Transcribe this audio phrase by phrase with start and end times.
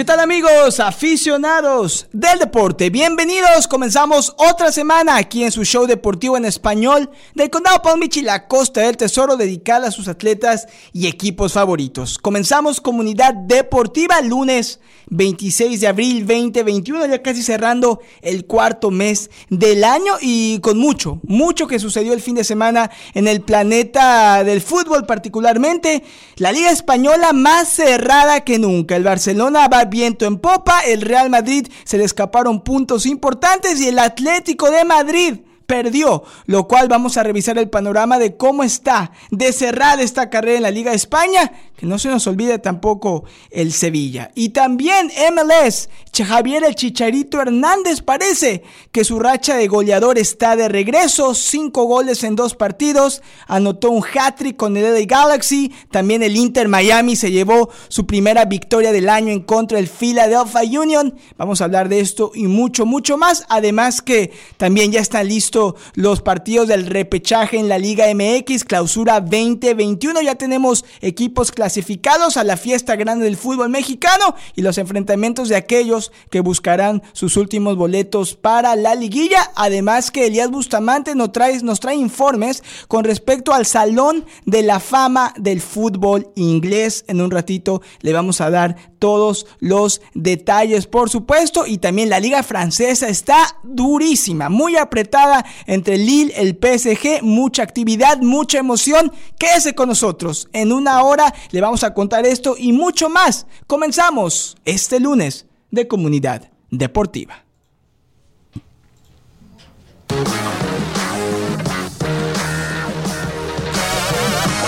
[0.00, 2.88] ¿Qué tal amigos, aficionados del deporte?
[2.88, 8.22] Bienvenidos, comenzamos otra semana aquí en su show deportivo en español del Condado Palm y
[8.22, 12.16] la Costa del Tesoro dedicada a sus atletas y equipos favoritos.
[12.16, 19.84] Comenzamos Comunidad Deportiva lunes 26 de abril 2021, ya casi cerrando el cuarto mes del
[19.84, 24.60] año y con mucho, mucho que sucedió el fin de semana en el planeta del
[24.60, 26.04] fútbol particularmente.
[26.36, 28.96] La Liga Española más cerrada que nunca.
[28.96, 33.88] El Barcelona va viento en popa, el Real Madrid se le escaparon puntos importantes y
[33.88, 35.40] el Atlético de Madrid
[35.70, 40.56] perdió, lo cual vamos a revisar el panorama de cómo está de cerrar esta carrera
[40.56, 44.32] en la Liga de España, que no se nos olvide tampoco el Sevilla.
[44.34, 45.88] Y también MLS,
[46.24, 48.62] Javier el Chicharito Hernández parece
[48.92, 54.02] que su racha de goleador está de regreso, cinco goles en dos partidos, anotó un
[54.02, 59.08] hat-trick con el LA Galaxy, también el Inter Miami se llevó su primera victoria del
[59.08, 63.44] año en contra del Philadelphia Union, vamos a hablar de esto y mucho, mucho más,
[63.48, 65.28] además que también ya están
[65.94, 70.22] los partidos del repechaje en la Liga MX, clausura 2021.
[70.22, 75.56] Ya tenemos equipos clasificados a la fiesta grande del fútbol mexicano y los enfrentamientos de
[75.56, 79.50] aquellos que buscarán sus últimos boletos para la liguilla.
[79.54, 85.60] Además que Elías Bustamante nos trae informes con respecto al Salón de la Fama del
[85.60, 87.04] Fútbol Inglés.
[87.08, 91.66] En un ratito le vamos a dar todos los detalles, por supuesto.
[91.66, 98.20] Y también la Liga Francesa está durísima, muy apretada entre Lille, el PSG, mucha actividad,
[98.20, 99.10] mucha emoción.
[99.36, 100.48] Quédese con nosotros.
[100.52, 103.46] En una hora le vamos a contar esto y mucho más.
[103.66, 107.44] Comenzamos este lunes de Comunidad Deportiva.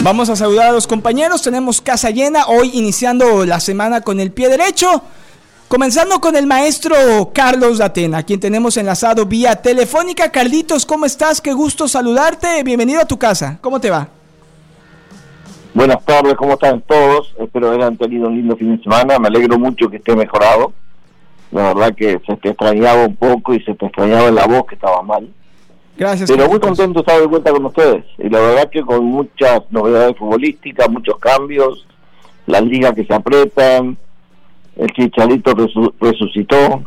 [0.03, 1.43] Vamos a saludar a los compañeros.
[1.43, 5.01] Tenemos casa llena hoy iniciando la semana con el pie derecho.
[5.69, 10.33] Comenzando con el maestro Carlos Datena, quien tenemos enlazado vía telefónica.
[10.33, 11.41] Carlitos, ¿cómo estás?
[11.41, 12.65] Qué gusto saludarte.
[12.65, 13.59] Bienvenido a tu casa.
[13.61, 14.09] ¿Cómo te va?
[15.73, 17.33] Buenas tardes, ¿cómo están todos?
[17.39, 19.21] Espero hayan tenido un lindo fin de semana.
[19.21, 20.73] Me alegro mucho que esté mejorado.
[21.53, 24.75] La verdad que se te extrañaba un poco y se te extrañaba la voz que
[24.75, 25.29] estaba mal.
[26.03, 26.29] Gracias.
[26.29, 28.05] Pero muy contento de estar de vuelta con ustedes.
[28.19, 31.87] Y la verdad que con muchas novedades futbolísticas, muchos cambios,
[32.47, 33.97] las ligas que se apretan,
[34.75, 35.55] el chicharito
[36.01, 36.83] resucitó.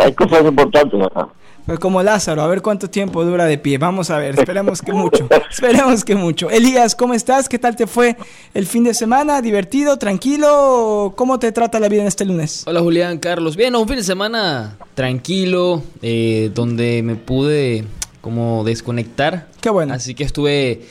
[0.00, 1.28] Hay cosas importantes acá.
[1.66, 3.76] Pues como Lázaro, a ver cuánto tiempo dura de pie.
[3.76, 5.26] Vamos a ver, esperemos que mucho.
[5.50, 6.48] esperemos que mucho.
[6.48, 7.48] Elías, ¿cómo estás?
[7.48, 8.16] ¿Qué tal te fue
[8.52, 9.42] el fin de semana?
[9.42, 9.96] ¿Divertido?
[9.96, 11.14] ¿Tranquilo?
[11.16, 12.62] ¿Cómo te trata la vida en este lunes?
[12.68, 13.56] Hola Julián, Carlos.
[13.56, 17.84] Bien, un fin de semana tranquilo, eh, donde me pude
[18.24, 19.48] como desconectar.
[19.60, 19.92] Qué bueno.
[19.92, 20.86] Así que estuve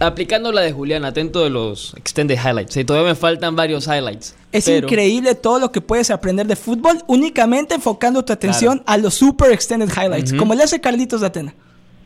[0.00, 2.76] aplicando la de Julián, atento de los extended highlights.
[2.76, 4.34] Y todavía me faltan varios highlights.
[4.50, 9.14] Es increíble todo lo que puedes aprender de fútbol únicamente enfocando tu atención a los
[9.14, 11.54] super extended highlights, como le hace Carlitos de Atena.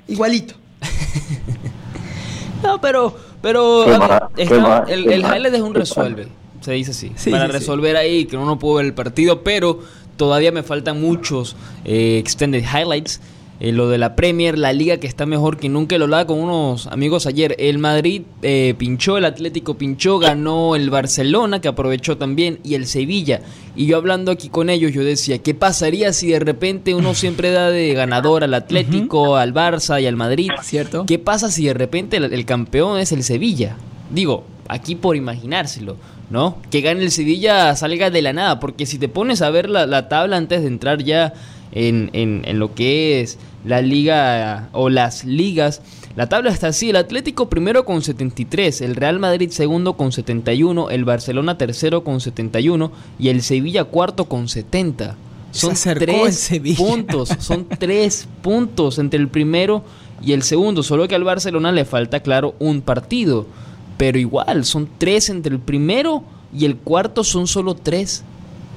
[0.06, 0.52] Igualito.
[2.62, 3.86] no, pero, pero
[4.36, 6.28] el, highlight es un resuelve,
[6.60, 7.30] se dice así.
[7.30, 9.80] para resolver ahí, que uno no puede ver el partido, pero
[10.18, 13.22] todavía me faltan muchos eh, extended highlights.
[13.60, 16.38] Eh, lo de la Premier, la liga que está mejor que nunca, lo hablaba con
[16.38, 17.56] unos amigos ayer.
[17.58, 22.86] El Madrid eh, pinchó, el Atlético pinchó, ganó el Barcelona, que aprovechó también, y el
[22.86, 23.40] Sevilla.
[23.74, 27.50] Y yo hablando aquí con ellos, yo decía, ¿qué pasaría si de repente uno siempre
[27.50, 30.50] da de ganador al Atlético, al Barça y al Madrid?
[30.62, 31.04] ¿Cierto?
[31.06, 33.76] ¿Qué pasa si de repente el, campeón es el Sevilla?
[34.10, 35.96] Digo, aquí por imaginárselo.
[36.30, 36.58] ¿no?
[36.70, 39.86] Que gane el Sevilla salga de la nada, porque si te pones a ver la,
[39.86, 41.32] la tabla antes de entrar ya
[41.72, 45.82] en, en, en, lo que es la liga o las ligas.
[46.16, 50.90] La tabla está así, el Atlético primero con 73, el Real Madrid segundo con 71,
[50.90, 55.16] el Barcelona tercero con 71 y el Sevilla cuarto con 70.
[55.50, 59.82] Son tres puntos, son tres puntos entre el primero
[60.22, 63.46] y el segundo, solo que al Barcelona le falta, claro, un partido.
[63.96, 66.22] Pero igual, son tres entre el primero
[66.52, 68.24] y el cuarto son solo tres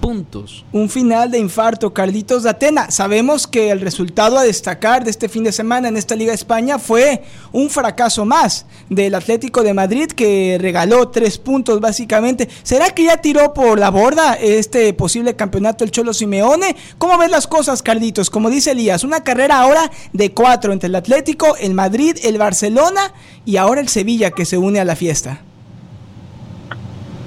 [0.01, 0.65] puntos.
[0.73, 2.91] Un final de infarto, Carlitos de Atena.
[2.91, 6.79] Sabemos que el resultado a destacar de este fin de semana en esta Liga España
[6.79, 12.49] fue un fracaso más del Atlético de Madrid que regaló tres puntos básicamente.
[12.63, 16.75] ¿Será que ya tiró por la borda este posible campeonato el Cholo Simeone?
[16.97, 18.29] ¿Cómo ves las cosas, Carlitos?
[18.29, 23.13] Como dice Elías, una carrera ahora de cuatro entre el Atlético, el Madrid, el Barcelona
[23.45, 25.41] y ahora el Sevilla que se une a la fiesta.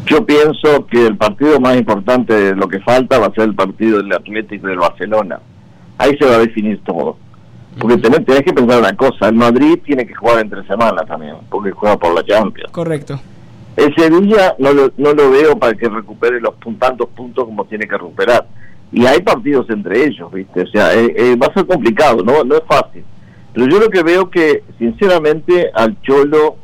[0.07, 3.55] Yo pienso que el partido más importante de lo que falta va a ser el
[3.55, 5.41] partido del Atlético del Barcelona.
[5.99, 7.17] Ahí se va a definir todo.
[7.79, 11.35] Porque tenés, tenés que pensar una cosa, el Madrid tiene que jugar entre semanas también,
[11.51, 12.71] porque juega por la Champions.
[12.71, 13.19] Correcto.
[13.77, 17.89] El Sevilla no lo, no lo veo para que recupere los tantos puntos como tiene
[17.89, 18.47] que recuperar.
[18.93, 20.63] Y hay partidos entre ellos, ¿viste?
[20.63, 23.05] O sea, eh, eh, va a ser complicado, no, no es fácil.
[23.53, 26.57] Pero yo lo que veo que, sinceramente, al Cholo,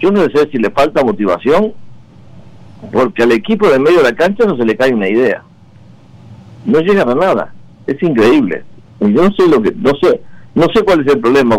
[0.00, 1.72] yo no sé si le falta motivación,
[2.92, 5.42] porque al equipo de medio de la cancha no se le cae una idea.
[6.64, 7.54] No llegan a nada.
[7.86, 8.64] Es increíble.
[9.00, 10.20] Y yo no sé lo que, no sé,
[10.54, 11.56] no sé cuál es el problema.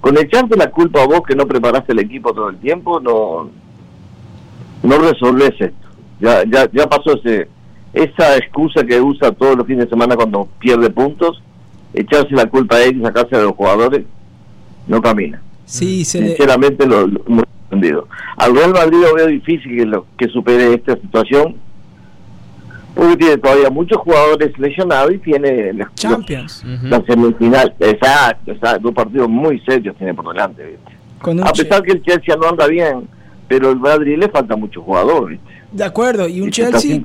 [0.00, 3.50] con echarte la culpa a vos que no preparaste el equipo todo el tiempo, no,
[4.82, 5.88] no resolves esto.
[6.20, 7.48] Ya, ya, ya pasó ese,
[7.92, 11.42] esa excusa que usa todos los fines de semana cuando pierde puntos,
[11.94, 14.04] echarse la culpa a él y sacarse a los jugadores,
[14.86, 15.42] no camina.
[15.64, 16.28] Sí, se le...
[16.28, 17.44] Sinceramente lo, lo
[18.36, 21.56] Al Real Madrid lo veo difícil que, lo, que supere esta situación,
[22.94, 26.62] porque tiene todavía muchos jugadores lesionados y tiene los- Champions.
[26.84, 30.92] La semifinal, exacto, exacto, dos partidos muy serios tiene por delante, ¿viste?
[31.20, 33.08] Con un A che- pesar que el Chelsea no anda bien,
[33.48, 35.52] pero el Madrid le falta mucho jugador, ¿viste?
[35.72, 37.00] De acuerdo, y un Y Chelsea.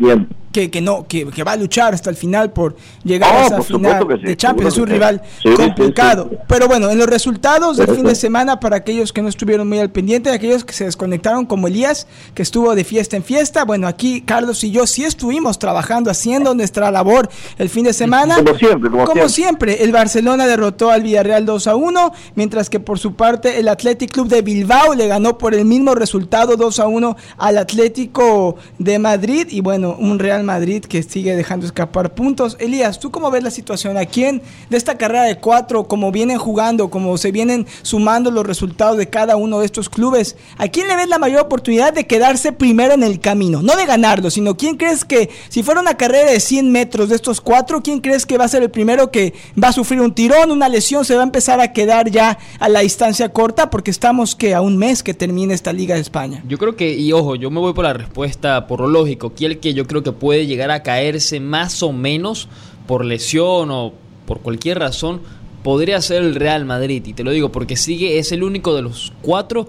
[0.58, 3.46] Que, que no que, que va a luchar hasta el final por llegar Ah, a
[3.46, 6.30] esa final sí, de Champions, es un rival Sí, complicado.
[6.32, 6.38] sí.
[6.48, 9.78] Pero bueno, en los resultados del fin de semana, para aquellos que no estuvieron muy
[9.78, 13.88] al pendiente, aquellos que se desconectaron como Elías, que estuvo de fiesta en fiesta, bueno,
[13.88, 17.30] aquí Carlos y yo sí estuvimos trabajando, haciendo nuestra labor
[17.60, 18.38] el fin de semana.
[18.38, 19.30] Como siempre, como siempre.
[19.30, 23.68] siempre, el Barcelona derrotó al Villarreal 2 a 1, mientras que por su parte el
[23.68, 28.56] Athletic Club de Bilbao le ganó por el mismo resultado 2 a 1 al Atlético
[28.80, 32.58] de Madrid y bueno, un Real Madrid que sigue dejando escapar puntos.
[32.60, 33.98] Elías, ¿tú cómo ves la situación?
[33.98, 38.48] ¿A quién de esta carrera de cuatro, como vienen jugando, como se vienen sumando los
[38.48, 42.08] resultados de cada uno de estos clubes, ¿a quién le ves la mayor oportunidad de
[42.08, 43.62] quedarse primero en el camino?
[43.62, 47.16] No de ganarlo, sino quién crees que si fuera una carrera de 100 metros de
[47.16, 50.14] estos cuatro, ¿quién crees que va a ser el primero que va a sufrir un
[50.14, 53.70] tirón, una lesión, se va a empezar a quedar ya a la distancia corta?
[53.70, 56.44] Porque estamos que a un mes que termine esta Liga de España.
[56.48, 59.28] Yo creo que, y ojo, yo me voy por la respuesta por lo lógico.
[59.28, 62.48] Aquí el que yo creo que puede llegar a caerse más o menos
[62.88, 63.94] por lesión o
[64.26, 65.22] por cualquier razón
[65.64, 67.06] podría ser el Real Madrid.
[67.06, 69.68] Y te lo digo porque sigue, es el único de los cuatro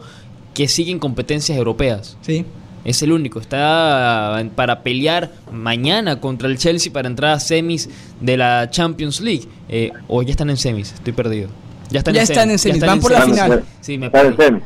[0.54, 2.16] que sigue en competencias europeas.
[2.22, 2.44] Sí.
[2.84, 3.40] Es el único.
[3.40, 7.88] Está para pelear mañana contra el Chelsea para entrar a semis
[8.20, 9.44] de la Champions League.
[9.68, 11.48] Eh, o ya están en semis, estoy perdido.
[11.90, 12.52] Ya están Ya en están semis.
[12.52, 13.64] en semis, ya van por la final.
[13.80, 14.10] Sí, me.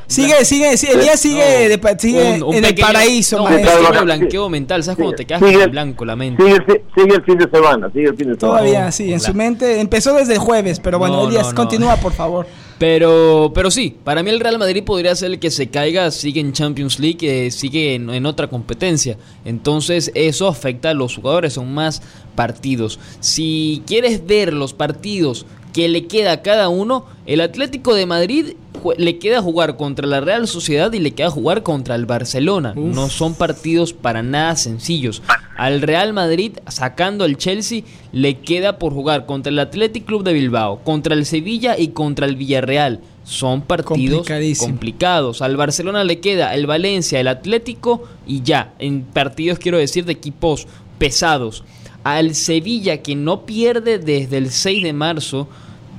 [0.07, 3.45] Sigue, sigue, sigue, Elías sigue, No, de pa- sigue un- un en el paraíso, No,
[3.45, 4.83] un pequeño blanqueo mental.
[4.83, 6.43] ¿Sabes cuando te quedas Sigue- en blanco la mente?
[6.43, 8.59] Sigue, el fi- sigue el fin de semana, sigue el fin de semana.
[8.59, 9.81] Todavía, sí, en su mente.
[9.81, 11.57] Empezó desde el jueves, pero bueno, No, Elías, no, no.
[11.57, 12.47] continúa, por favor.
[12.79, 16.41] Pero, pero sí, para mí el Real Madrid podría ser el que se caiga, sigue
[16.41, 19.17] en Champions League, eh, sigue en, en otra competencia.
[19.45, 22.03] Entonces eso afecta a los jugadores, son más
[22.35, 22.99] partidos.
[23.21, 28.55] Si quieres ver los partidos que le queda a cada uno, el Atlético de Madrid
[28.97, 32.75] le queda jugar contra la Real Sociedad y le queda jugar contra el Barcelona.
[32.77, 32.95] Uf.
[32.95, 35.23] No son partidos para nada sencillos.
[35.57, 37.83] Al Real Madrid, sacando al Chelsea,
[38.13, 42.27] le queda por jugar contra el Athletic Club de Bilbao, contra el Sevilla y contra
[42.27, 43.01] el Villarreal.
[43.25, 44.27] Son partidos
[44.59, 45.43] complicados.
[45.43, 48.75] Al Barcelona le queda el Valencia, el Atlético y ya.
[48.79, 50.67] En partidos, quiero decir, de equipos
[50.99, 51.63] pesados.
[52.03, 55.49] Al Sevilla, que no pierde desde el 6 de marzo,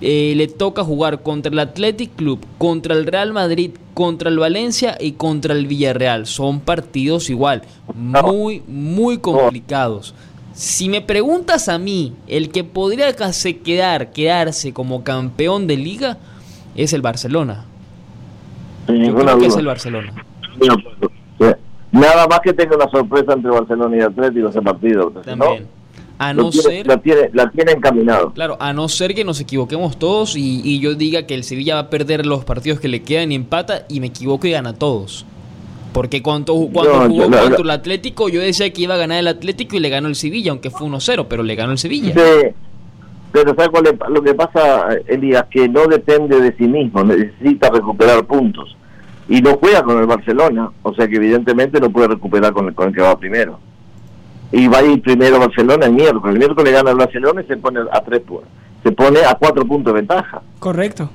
[0.05, 4.98] eh, le toca jugar contra el Athletic Club, contra el Real Madrid, contra el Valencia
[5.00, 6.25] y contra el Villarreal.
[6.25, 7.62] Son partidos igual,
[7.95, 10.13] muy, muy complicados.
[10.51, 16.17] Si me preguntas a mí, el que podría casi quedar, quedarse como campeón de liga
[16.75, 17.63] es el Barcelona.
[18.88, 20.13] Sin Yo ninguna creo que es el Barcelona.
[21.93, 25.13] Nada más que tenga una sorpresa entre Barcelona y Atlético ese partido.
[25.38, 25.45] no,
[26.20, 26.88] A lo no tiene- ser...
[26.88, 28.32] La tiene, la tiene encaminado.
[28.34, 31.75] Claro, a no ser que nos equivoquemos todos y, y yo diga que el Sevilla
[31.75, 34.74] va a perder los partidos que le quedan y empata y me equivoco y gana
[34.74, 35.25] todos.
[35.91, 38.98] Porque cuando, cuando No, jugó yo- contra la- el Atlético, yo decía que iba a
[38.98, 41.77] ganar el Atlético y le ganó el Sevilla, aunque fue 1-0, pero le ganó el
[41.77, 42.13] Sevilla.
[43.32, 45.46] Pero ¿sabes cuál es lo que pasa, Elías?
[45.50, 48.75] Que no depende de sí mismo, necesita recuperar puntos.
[49.27, 52.75] Y no juega con el Barcelona, o sea que evidentemente no puede recuperar con el,
[52.75, 53.60] con el que va primero.
[54.55, 56.33] Y va a ir primero Barcelona el miércoles.
[56.33, 58.41] El miércoles gana el Barcelona y se pone a tres pu-
[58.83, 60.41] se pone a cuatro puntos de ventaja.
[60.60, 61.10] Correcto.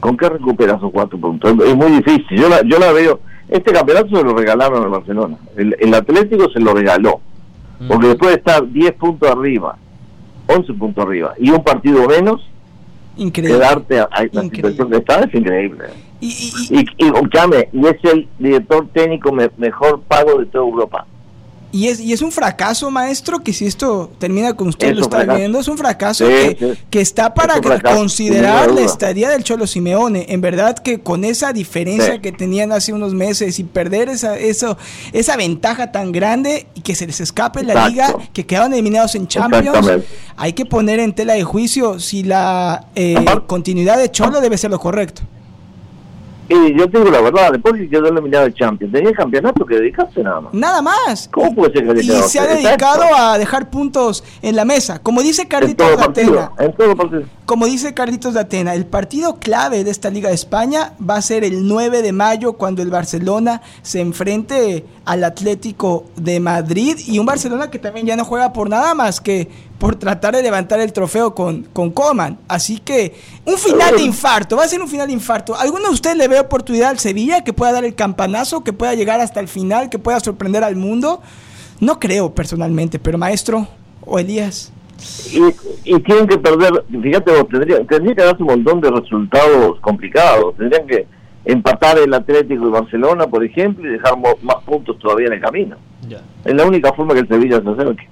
[0.00, 1.52] ¿Con qué recupera esos cuatro puntos?
[1.64, 2.38] Es, muy difícil.
[2.38, 3.20] Yo la, yo la veo.
[3.48, 5.36] Este campeonato se lo regalaron al Barcelona.
[5.56, 7.20] El, el Atlético se lo regaló.
[7.88, 9.76] Porque después de estar 10 puntos arriba,
[10.48, 12.46] 11 puntos arriba y un partido menos,
[13.16, 13.56] Increíble.
[13.58, 14.54] quedarte a, a la Increíble.
[14.56, 15.84] situación que está es increíble.
[16.20, 21.06] Y, y- y- Y, y, es el director técnico me- mejor pago de toda Europa.
[21.72, 25.02] Y es, y es un fracaso, maestro, que si esto termina con usted, Es lo
[25.02, 25.38] está fracaso.
[25.38, 26.80] viendo, es un fracaso Sí, que, sí.
[26.90, 30.26] que está para Es un fracaso, considerar la estadía del Cholo Simeone.
[30.30, 32.20] En verdad que con esa diferencia Sí.
[32.20, 34.76] que tenían hace unos meses y perder esa, eso,
[35.12, 39.28] esa ventaja tan grande y que se les escape la liga, que quedaron eliminados en
[39.28, 39.88] Champions,
[40.36, 43.14] hay que poner en tela de juicio si la eh,
[43.46, 45.22] continuidad de Cholo debe ser lo correcto.
[46.52, 49.64] Y yo te digo la verdad, después que quedó eliminado de Champions, tenía el campeonato
[49.64, 50.52] que dedicarse nada más.
[50.52, 51.28] Nada más.
[51.30, 54.98] ¿Cómo puede ser que Y se ha dedicado a dejar puntos en la mesa.
[54.98, 57.22] Como dice Carlitos de Atena, en todo partido.
[57.46, 61.22] como dice Carlitos de Atena, el partido clave de esta Liga de España va a
[61.22, 67.18] ser el 9 de mayo cuando el Barcelona se enfrente al Atlético de Madrid y
[67.18, 70.78] un Barcelona que también ya no juega por nada más que por tratar de levantar
[70.78, 72.38] el trofeo con, con Coman.
[72.46, 75.56] Así que un final de infarto, va a ser un final de infarto.
[75.56, 78.94] ¿Alguno de ustedes le ve oportunidad al Sevilla que pueda dar el campanazo, que pueda
[78.94, 81.20] llegar hasta el final, que pueda sorprender al mundo?
[81.80, 83.66] No creo personalmente, pero maestro
[84.02, 84.72] o Elías.
[85.32, 90.56] Y, tienen que perder, fíjate vos, tendría, tendría que darse un montón de resultados complicados.
[90.56, 91.08] Tendrían que
[91.44, 95.76] empatar el Atlético y Barcelona, por ejemplo, y dejar más puntos todavía en el camino.
[96.08, 96.22] Ya.
[96.44, 98.08] Es la única forma que el Sevilla se acerque.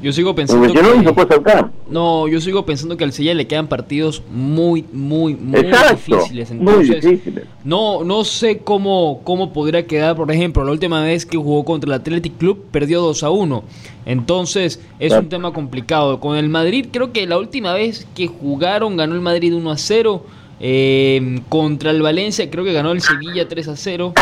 [0.00, 1.12] Yo sigo pensando si no, que...
[1.12, 1.70] puede acercar.
[1.90, 6.52] No, yo sigo pensando que al Sevilla le quedan partidos muy, muy, muy Exacto, difíciles.
[6.52, 7.44] muy Entonces, difíciles.
[7.64, 11.88] No, no sé cómo, cómo podría quedar, por ejemplo, la última vez que jugó contra
[11.88, 13.64] el Athletic Club perdió 2 a 1.
[14.06, 15.22] Entonces es Claro.
[15.24, 16.20] un tema complicado.
[16.20, 19.76] Con el Madrid creo que la última vez que jugaron ganó el Madrid 1 a
[19.78, 20.24] 0.
[20.60, 24.12] Eh, contra el Valencia creo que ganó el Sevilla 3 a 0.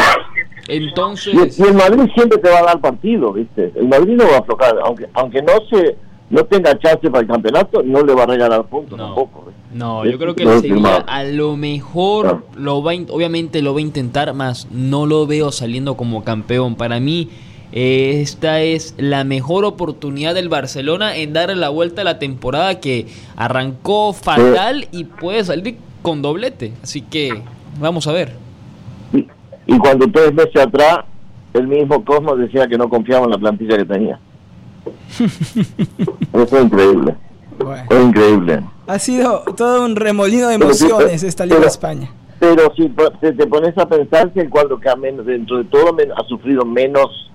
[0.69, 1.59] Entonces...
[1.59, 3.73] Y, y el Madrid siempre te va a dar partido, ¿viste?
[3.75, 5.97] El Madrid no va a aflojar, aunque aunque no se
[6.29, 9.07] no tenga chance para el campeonato, no le va a regalar puntos No.
[9.07, 9.45] tampoco.
[9.73, 12.43] No, yo creo que el Sevilla a lo mejor Claro.
[12.57, 14.67] lo va, obviamente lo va a intentar más.
[14.73, 16.75] No lo veo saliendo como campeón.
[16.75, 17.29] Para mí
[17.73, 22.81] eh, esta es la mejor oportunidad del Barcelona en darle la vuelta a la temporada
[22.81, 25.77] que arrancó fatal y puede salir
[26.07, 26.73] con doblete.
[26.85, 27.43] Así que
[27.81, 28.33] vamos a ver.
[29.13, 29.27] Y,
[29.67, 31.01] y cuando tres meses atrás,
[31.53, 34.21] el mismo Cosmos decía que no confiaba en la plantilla que tenía.
[35.19, 37.17] Eso es increíble.
[37.59, 37.85] Bueno.
[37.91, 38.61] Es increíble.
[38.87, 42.09] Ha sido todo un remolino de emociones pero- esta Liga de España.
[42.39, 42.89] Pero si
[43.21, 46.13] te, te pones a pensar que el cuadro que ha menos, dentro de todo men-
[46.13, 47.33] ha sufrido menos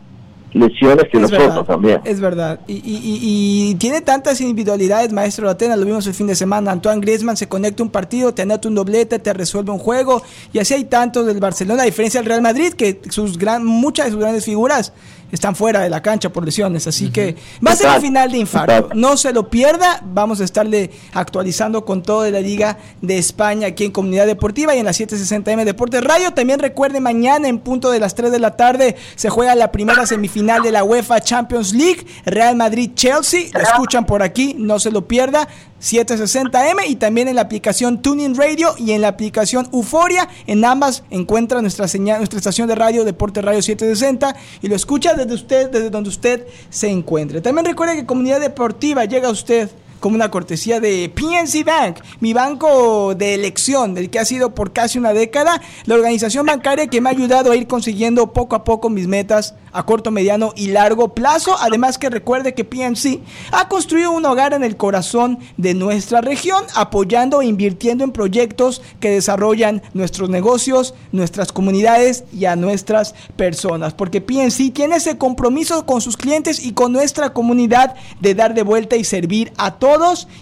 [0.54, 2.02] lesiones que Es nosotros verdad, también.
[2.04, 2.60] es verdad.
[2.68, 6.72] Y, y- y- tiene tantas individualidades, maestro Atena, lo vimos el fin de semana.
[6.72, 10.22] Antoine Griezmann se conecta un partido, te anota un doblete, te resuelve un juego.
[10.54, 14.08] Y así hay tantos del Barcelona, a diferencia del Real Madrid, que sus gran, muchas
[14.08, 14.94] de sus grandes figuras
[15.32, 16.88] están fuera de la cancha por lesiones.
[16.88, 17.36] Así que
[17.66, 18.90] va a ser Exacto, final de infarto.
[18.94, 20.02] No se lo pierda.
[20.06, 24.76] Vamos a estarle actualizando con todo de la Liga de España aquí en Comunidad Deportiva
[24.76, 26.32] y en la 760M Deportes Radio.
[26.32, 30.06] También recuerde, mañana en punto de las 3 de la tarde se juega la primera
[30.06, 32.06] semifinal de la UEFA Champions League.
[32.26, 33.50] Real Madrid-Chelsea.
[33.54, 35.48] La escuchan por aquí, no se lo pierda.
[35.82, 40.30] 760M y también en la aplicación Tuning Radio y en la aplicación Euforia.
[40.48, 45.14] En ambas encuentra nuestra señal, nuestra estación de radio Deporte Radio 760 y lo escucha
[45.14, 47.42] desde usted, desde donde usted se encuentre.
[47.42, 49.70] También recuerde que Comunidad Deportiva llega a usted
[50.02, 54.74] como una cortesía de PNC Bank, mi banco de elección, del que ha sido por
[54.74, 58.66] casi una década, la organización bancaria que me ha ayudado a ir consiguiendo poco a
[58.66, 61.56] poco mis metas a corto, mediano y largo plazo.
[61.60, 66.64] Además que recuerde que PNC ha construido un hogar en el corazón de nuestra región,
[66.76, 73.94] apoyando e invirtiendo en proyectos que desarrollan nuestros negocios, nuestras comunidades y a nuestras personas.
[73.94, 78.64] Porque PNC tiene ese compromiso con sus clientes y con nuestra comunidad de dar de
[78.64, 79.91] vuelta y servir a todos.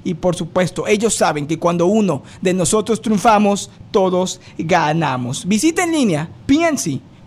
[0.03, 5.47] Y por supuesto, ellos saben que cuando uno de nosotros triunfamos, todos ganamos.
[5.47, 6.29] Visita en línea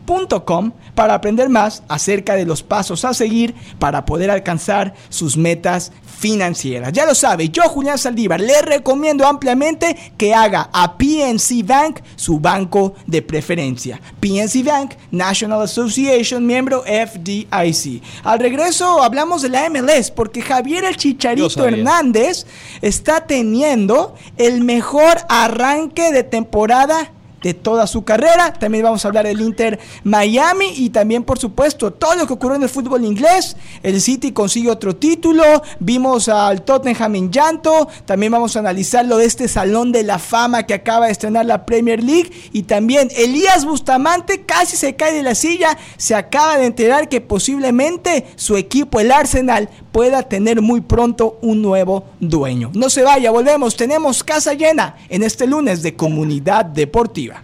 [0.06, 5.92] PNC.com para aprender más acerca de los pasos a seguir para poder alcanzar sus metas
[6.18, 6.92] financieras.
[6.92, 12.38] Ya lo sabe, yo Julián Saldívar le recomiendo ampliamente que haga a PNC Bank su
[12.38, 14.00] banco de preferencia.
[14.21, 18.02] PNC Bank, National Association, miembro FDIC.
[18.23, 21.66] Al regreso hablamos de la MLS porque Javier el Chicharito.
[21.66, 22.47] Hernández
[22.82, 27.11] está teniendo el mejor arranque de temporada
[27.42, 28.52] de toda su carrera.
[28.52, 32.56] También vamos a hablar del Inter Miami y también, por supuesto, todo lo que ocurrió
[32.56, 33.56] en el fútbol inglés.
[33.82, 35.44] El City consigue otro título.
[35.80, 37.88] Vimos al Tottenham en llanto.
[38.04, 41.46] También vamos a analizar lo de este Salón de la Fama que acaba de estrenar
[41.46, 42.30] la Premier League.
[42.52, 45.76] Y también Elías Bustamante casi se cae de la silla.
[45.96, 51.62] Se acaba de enterar que posiblemente su equipo, el Arsenal, pueda tener muy pronto un
[51.62, 52.70] nuevo dueño.
[52.75, 53.76] No se vaya, volvemos.
[53.76, 57.42] Tenemos casa llena en este lunes de Comunidad Deportiva.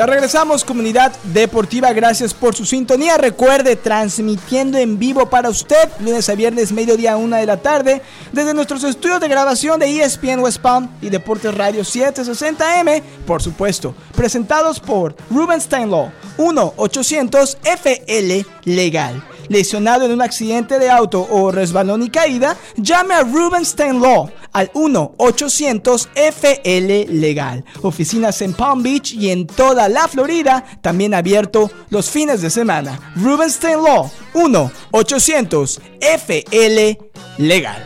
[0.00, 1.92] Ya regresamos, comunidad deportiva.
[1.92, 3.18] Gracias por su sintonía.
[3.18, 8.00] Recuerde, transmitiendo en vivo para usted, lunes a viernes, mediodía, una de la tarde,
[8.32, 13.94] desde nuestros estudios de grabación de ESPN West Palm y Deportes Radio 760M, por supuesto,
[14.16, 22.08] presentados por Ruben Steinlaw, 1-800-FL Legal lesionado en un accidente de auto o resbalón y
[22.08, 23.64] caída, llame a Ruben
[24.00, 27.64] Law al 1-800-FL Legal.
[27.82, 33.12] Oficinas en Palm Beach y en toda la Florida, también abierto los fines de semana.
[33.16, 33.50] Ruben
[33.84, 36.98] Law 1-800-FL
[37.38, 37.84] Legal.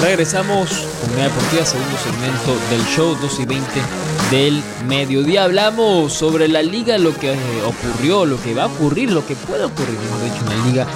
[0.00, 5.44] Regresamos con Media Deportiva, segundo segmento del show 2 y 20 del mediodía.
[5.44, 9.64] Hablamos sobre la liga, lo que ocurrió, lo que va a ocurrir, lo que puede
[9.64, 10.86] ocurrir, de hecho, en la liga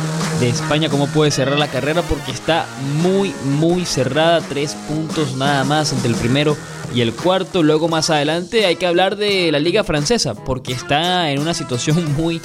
[0.40, 2.66] de España, cómo puede cerrar la carrera, porque está
[3.02, 4.40] muy, muy cerrada.
[4.40, 6.56] Tres puntos nada más entre el primero
[6.94, 7.62] y el cuarto.
[7.62, 12.14] Luego más adelante hay que hablar de la liga francesa, porque está en una situación
[12.16, 12.40] muy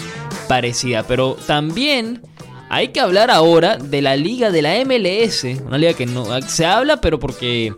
[0.48, 1.04] parecida.
[1.04, 2.22] Pero también
[2.70, 6.66] hay que hablar ahora de la liga de la MLS, una liga que no se
[6.66, 7.74] habla, pero porque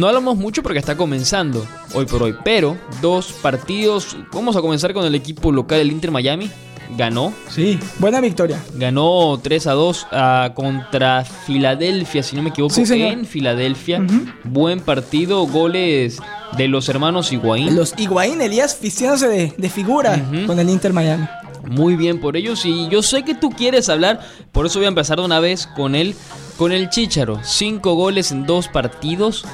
[0.00, 2.34] no hablamos mucho porque está comenzando hoy por hoy.
[2.42, 6.50] Pero dos partidos, vamos a comenzar con el equipo local, el Inter Miami.
[6.96, 7.32] Ganó.
[7.48, 8.60] Sí, buena victoria.
[8.74, 14.04] Ganó 3 a 2 ah, contra Filadelfia, si no me equivoco, en Filadelfia.
[14.42, 16.18] Buen partido, goles
[16.56, 17.76] de los hermanos Higuaín.
[17.76, 21.28] Los Higuaín, Elías vistiéndose de, figura con el Inter Miami.
[21.64, 24.88] Muy bien por ellos y yo sé que tú quieres hablar, por eso voy a
[24.88, 26.16] empezar de una vez con él,
[26.56, 27.38] con el Chicharo.
[27.44, 29.44] Cinco goles en dos partidos.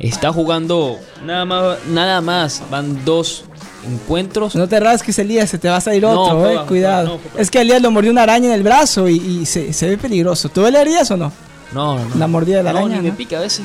[0.00, 2.62] Está jugando nada más, nada más.
[2.70, 3.44] Van dos
[3.86, 4.54] encuentros.
[4.54, 7.18] No te rasques, Elías, se te va a salir otro, eh, cuidado.
[7.36, 10.48] es que Elías lo mordió una araña en el brazo y, se, ve peligroso.
[10.48, 11.32] ¿Tú le harías o no?
[11.72, 12.96] No, no, La mordida de la araña.
[12.96, 13.64] Ni me pica a veces.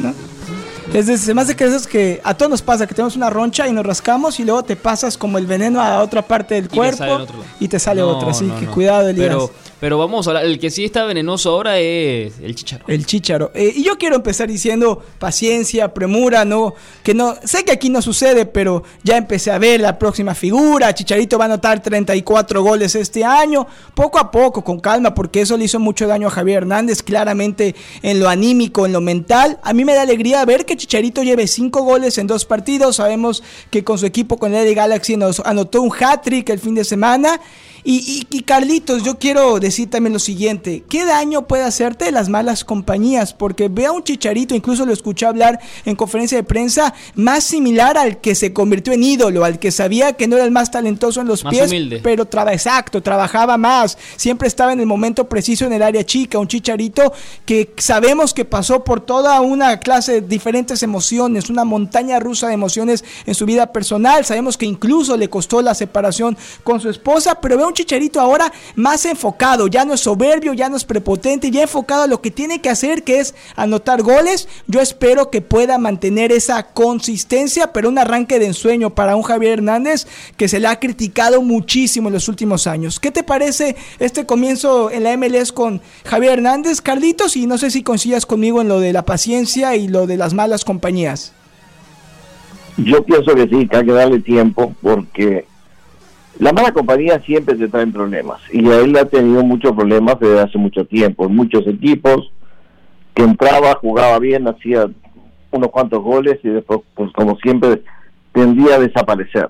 [0.91, 3.15] Es de, se me hace que eso es que a todos nos pasa, que tenemos
[3.15, 6.55] una roncha y nos rascamos y luego te pasas como el veneno a otra parte
[6.55, 7.25] del cuerpo
[7.59, 8.31] y te sale otra.
[8.31, 9.27] Así que cuidado, Elías.
[9.27, 12.85] Pero, pero vamos a hablar, el que sí está venenoso ahora es el chicharo.
[12.87, 13.51] El chicharo.
[13.53, 16.73] Eh, y yo quiero empezar diciendo paciencia, premura, ¿no?
[17.03, 20.93] Que no, sé que aquí no sucede, pero ya empecé a ver la próxima figura.
[20.93, 23.65] Chicharito va a anotar 34 goles este año.
[23.93, 27.75] Poco a poco, con calma, porque eso le hizo mucho daño a Javier Hernández, claramente
[28.01, 29.59] en lo anímico, en lo mental.
[29.63, 32.97] A mí me da alegría ver que Chicharito lleve 5 goles en dos partidos.
[32.97, 36.75] Sabemos que con su equipo, con el de Galaxy, nos anotó un hat-trick el fin
[36.75, 37.39] de semana.
[37.85, 43.33] Y, Carlitos, yo quiero decir también lo siguiente, ¿qué daño puede hacerte las malas compañías?
[43.33, 47.97] Porque ve a un chicharito, incluso lo escuché hablar en conferencia de prensa, más similar
[47.97, 51.19] al que se convirtió en ídolo, al que sabía que no era el más talentoso
[51.19, 51.69] en los pies,
[52.01, 56.39] pero traba, exacto, trabajaba más, siempre estaba en el momento preciso en el área chica,
[56.39, 57.11] un chicharito
[57.45, 60.21] que sabemos que pasó por toda una clase de
[60.83, 65.61] emociones, una montaña rusa de emociones en su vida personal, sabemos que incluso le costó
[65.61, 70.01] la separación con su esposa, pero ve un Chicharito ahora más enfocado, ya no es
[70.01, 73.35] soberbio, ya no es prepotente, ya enfocado a lo que tiene que hacer, que es
[73.55, 74.47] anotar goles.
[74.67, 79.53] Yo espero que pueda mantener esa consistencia, pero un arranque de ensueño para un Javier
[79.53, 82.99] Hernández que se le ha criticado muchísimo en los últimos años.
[82.99, 87.35] ¿Qué te parece este comienzo en la MLS con Javier Hernández, Carlitos?
[87.35, 90.33] Y no sé si coincidas conmigo en lo de la paciencia y lo de las
[90.33, 91.33] malas compañías.
[92.77, 95.45] Yo pienso que sí, que hay que darle tiempo porque
[96.39, 100.57] la mala compañía siempre te trae problemas y él ha tenido muchos problemas desde hace
[100.57, 101.29] mucho tiempo.
[101.29, 102.31] Muchos equipos
[103.13, 104.89] que entraba, jugaba bien, hacía
[105.51, 107.83] unos cuantos goles y después, pues como siempre,
[108.31, 109.49] tendía a desaparecer.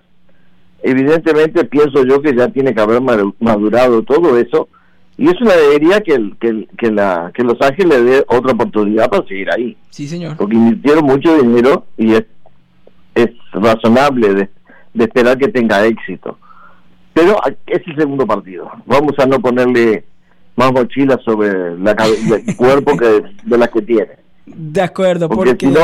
[0.81, 4.67] Evidentemente pienso yo que ya tiene que haber madurado todo eso
[5.17, 9.09] y es una debería que, que, que, la, que Los Ángeles le dé otra oportunidad
[9.09, 9.77] para seguir ahí.
[9.89, 10.37] Sí, señor.
[10.37, 12.25] Porque invirtieron mucho dinero y es,
[13.13, 14.49] es razonable de,
[14.93, 16.37] de esperar que tenga éxito.
[17.13, 18.71] Pero es el segundo partido.
[18.85, 20.03] Vamos a no ponerle
[20.55, 24.11] más mochilas sobre la el cuerpo que de las que tiene.
[24.45, 25.79] De acuerdo, porque, Si, no,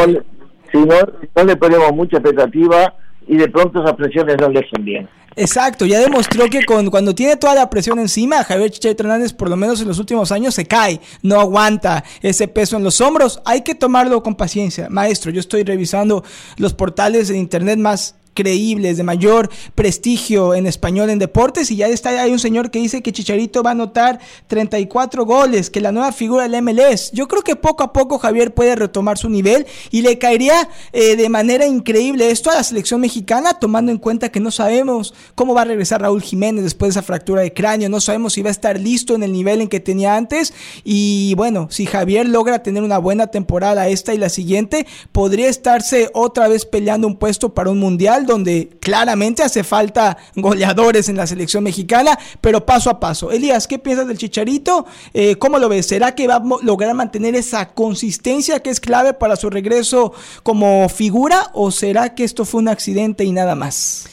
[0.72, 2.94] si, no, le ponemos mucha expectativa
[3.28, 5.08] y de pronto esas presiones no le hacen bien.
[5.36, 9.50] Exacto, ya demostró que con, cuando tiene toda la presión encima, Javier Chicharito Hernández, por
[9.50, 13.42] lo menos en los últimos años, se cae, no aguanta ese peso en los hombros.
[13.46, 14.88] Hay que tomarlo con paciencia.
[14.90, 16.24] Maestro, yo estoy revisando
[16.58, 21.72] los portales de internet más creíbles, de mayor prestigio en español en deportes.
[21.72, 25.70] Y ya está, hay un señor que dice que Chicharito va a anotar 34 goles,
[25.70, 27.12] que la nueva figura del MLS.
[27.12, 31.16] Yo creo que poco a poco Javier puede retomar su nivel y le caería eh,
[31.16, 35.54] de manera increíble esto a la selección mexicana, tomando en cuenta que no sabemos cómo
[35.54, 38.50] va a regresar Raúl Jiménez después de esa fractura de cráneo, no sabemos si va
[38.50, 40.54] a estar listo en el nivel en que tenía antes.
[40.84, 46.10] Y bueno, si Javier logra tener una buena temporada esta y la siguiente, podría estarse
[46.14, 51.28] otra vez peleando un puesto para un mundial donde claramente hace falta goleadores en la
[51.28, 53.32] selección mexicana, pero paso a paso.
[53.32, 54.86] Elías, ¿qué piensas del Chicharito?
[55.14, 55.88] Eh, ¿Cómo lo ves?
[55.88, 60.90] ¿Será que va a lograr mantener esa consistencia que es clave para su regreso como
[60.90, 64.08] figura o será que esto fue un accidente y nada más?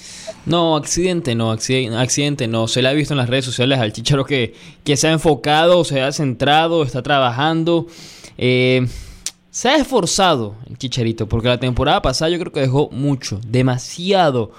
[0.44, 2.68] No, accidente no, accidente no.
[2.68, 5.84] Se le ha visto en las redes sociales al Chicharo que, que se ha enfocado,
[5.84, 7.86] se ha centrado, está trabajando.
[8.38, 8.86] Eh,
[9.56, 14.52] se ha esforzado el Chicharito, porque la temporada pasada yo creo que dejó mucho, demasiado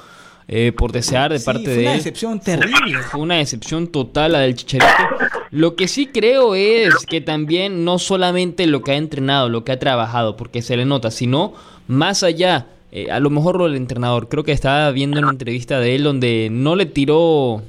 [0.48, 1.84] eh, por desear de parte de él.
[1.84, 3.04] Fue una decepción terrible.
[3.04, 5.04] Fue una decepción total la del Chicharito.
[5.52, 9.72] Lo que sí creo es que también no solamente lo que ha entrenado, lo que
[9.72, 11.54] ha trabajado, porque se le nota, sino
[11.88, 12.66] más allá.
[12.92, 16.02] Eh, a lo mejor lo del entrenador, creo que estaba viendo una entrevista de él
[16.06, 17.62] donde no le tiró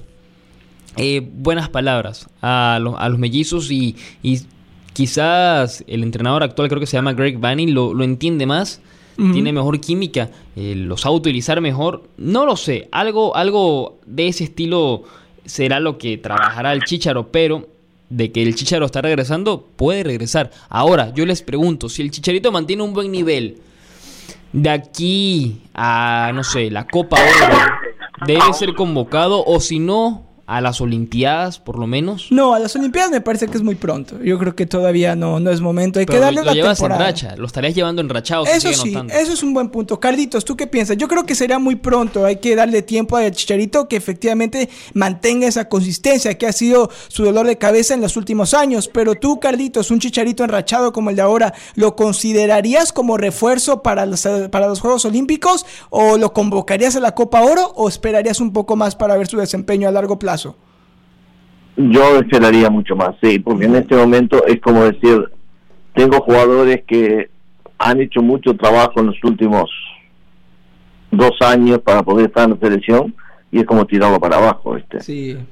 [0.96, 3.96] eh, buenas palabras a, los mellizos y
[4.98, 8.80] quizás el entrenador actual, creo que se llama Greg Banning, lo, lo entiende más,
[9.16, 12.02] tiene mejor química, eh, los a utilizar mejor.
[12.16, 15.04] No lo sé, algo, algo de ese estilo
[15.44, 17.68] será lo que trabajará el Chicharo, pero
[18.10, 20.50] de que el Chicharo está regresando, puede regresar.
[20.68, 23.58] Ahora, yo les pregunto, si el Chicharito mantiene un buen nivel
[24.52, 27.58] de aquí a, no sé, la Copa Oro,
[28.26, 32.28] debe ser convocado o si no, a las Olimpiadas, por lo menos?
[32.30, 34.18] No, a las Olimpiadas me parece que es muy pronto.
[34.24, 36.00] Yo creo que todavía no, no es momento.
[36.00, 38.46] Hay que darle lo, llevas en racha, lo estarías llevando en rachado.
[38.46, 40.00] Eso sí, eso es un buen punto.
[40.00, 40.96] Carlitos, ¿tú qué piensas?
[40.96, 42.24] Yo creo que sería muy pronto.
[42.24, 47.24] Hay que darle tiempo al Chicharito que efectivamente mantenga esa consistencia que ha sido su
[47.24, 48.88] dolor de cabeza en los últimos años.
[48.88, 54.06] Pero tú, Carlitos, un Chicharito enrachado como el de ahora, ¿lo considerarías como refuerzo para
[54.06, 55.66] los, para los Juegos Olímpicos?
[55.90, 57.74] ¿O lo convocarías a la Copa Oro?
[57.76, 60.37] ¿O esperarías un poco más para ver su desempeño a largo plazo?
[61.76, 65.30] Yo esperaría mucho más, sí, porque en este momento es como decir,
[65.94, 67.30] tengo jugadores que
[67.78, 69.70] han hecho mucho trabajo en los últimos
[71.10, 73.14] dos años para poder estar en la selección
[73.50, 74.98] y es como tirarlo para abajo, ¿viste?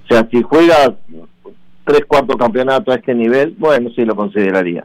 [0.04, 0.94] O sea, si juega
[1.84, 4.84] tres cuartos campeonatos a este nivel, bueno, sí lo consideraría.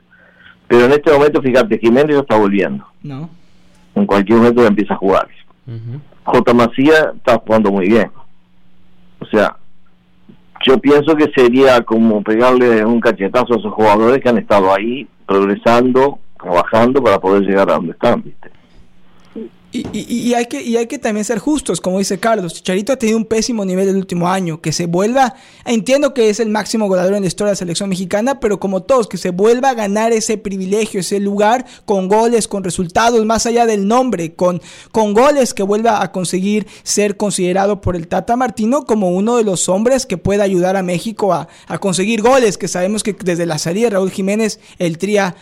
[0.67, 2.85] Pero en este momento, fíjate, Jiménez no está volviendo.
[3.03, 3.29] No.
[3.95, 5.27] En cualquier momento empieza a jugar.
[6.23, 6.53] J.
[6.53, 8.11] Macía está jugando muy bien.
[9.19, 9.57] O sea,
[10.65, 15.07] yo pienso que sería como pegarle un cachetazo a esos jugadores que han estado ahí
[15.25, 18.49] progresando, trabajando para poder llegar a donde están, ¿viste?
[19.73, 22.53] Y, hay que, y hay que también ser justos, como dice Carlos.
[22.53, 24.59] Chicharito ha tenido un pésimo nivel el último año.
[24.59, 27.87] Que se vuelva, entiendo que es el máximo goleador en la historia de la selección
[27.87, 32.49] mexicana, pero como todos, que se vuelva a ganar ese privilegio, ese lugar con goles,
[32.49, 37.79] con resultados, más allá del nombre, con, con goles, que vuelva a conseguir ser considerado
[37.79, 41.47] por el Tata Martino como uno de los hombres que pueda ayudar a México a,
[41.67, 45.35] a conseguir goles, que sabemos que desde la salida de Raúl Jiménez, el Tria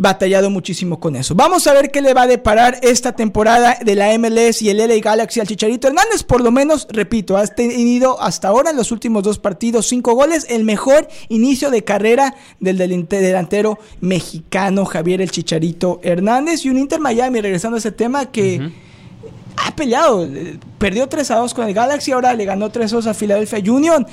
[0.00, 1.34] batallado muchísimo con eso.
[1.34, 4.78] Vamos a ver qué le va a deparar esta temporada de la MLS y el
[4.78, 6.22] LA Galaxy al Chicharito Hernández.
[6.22, 10.46] Por lo menos, repito, ha tenido hasta ahora en los últimos dos partidos cinco goles,
[10.48, 16.98] el mejor inicio de carrera del delantero mexicano Javier el Chicharito Hernández y un Inter
[16.98, 18.90] Miami, regresando a ese tema que...
[19.62, 20.26] Ha peleado,
[20.78, 23.58] perdió 3 a 2 con el Galaxy, ahora le ganó 3 a 2 a Philadelphia
[23.70, 24.06] Union.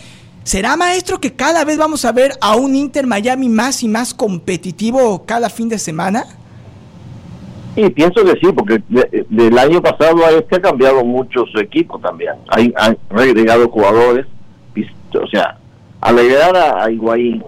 [0.47, 4.13] ¿Será, maestro, que cada vez vamos a ver a un Inter Miami más y más
[4.13, 6.23] competitivo cada fin de semana?
[7.75, 8.81] Sí, pienso que sí, porque
[9.29, 12.35] del año pasado a este ha cambiado mucho su equipo también.
[12.47, 14.25] Hay, han agregado jugadores,
[15.21, 15.57] o sea,
[15.99, 17.43] al agregar a, a Higuaín,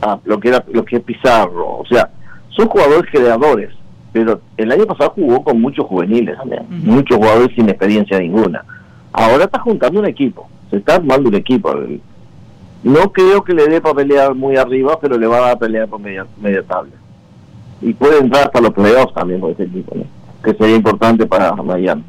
[0.00, 2.08] a lo que era lo que es Pizarro, o sea,
[2.50, 3.74] son jugadores creadores,
[4.12, 8.64] pero el año pasado jugó con muchos juveniles también, muchos jugadores sin experiencia ninguna.
[9.12, 11.74] Ahora está juntando un equipo se está armando un equipo.
[12.82, 15.58] No creo que le dé para pelear muy arriba, pero le va a dar a
[15.58, 16.92] pelear por media, media tabla.
[17.80, 19.96] Y puede entrar hasta los playoffs también con ese equipo,
[20.42, 22.04] que sería importante para Miami.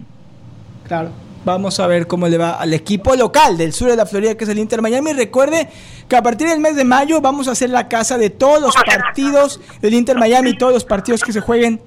[0.88, 1.10] Claro.
[1.45, 4.43] Vamos a ver cómo le va al equipo local del sur de la Florida, que
[4.43, 5.13] es el Inter Miami.
[5.13, 5.69] Recuerde
[6.08, 8.76] que a partir del mes de mayo vamos a hacer la casa de todos los
[8.76, 11.82] partidos del Inter Miami, todos los partidos que se jueguen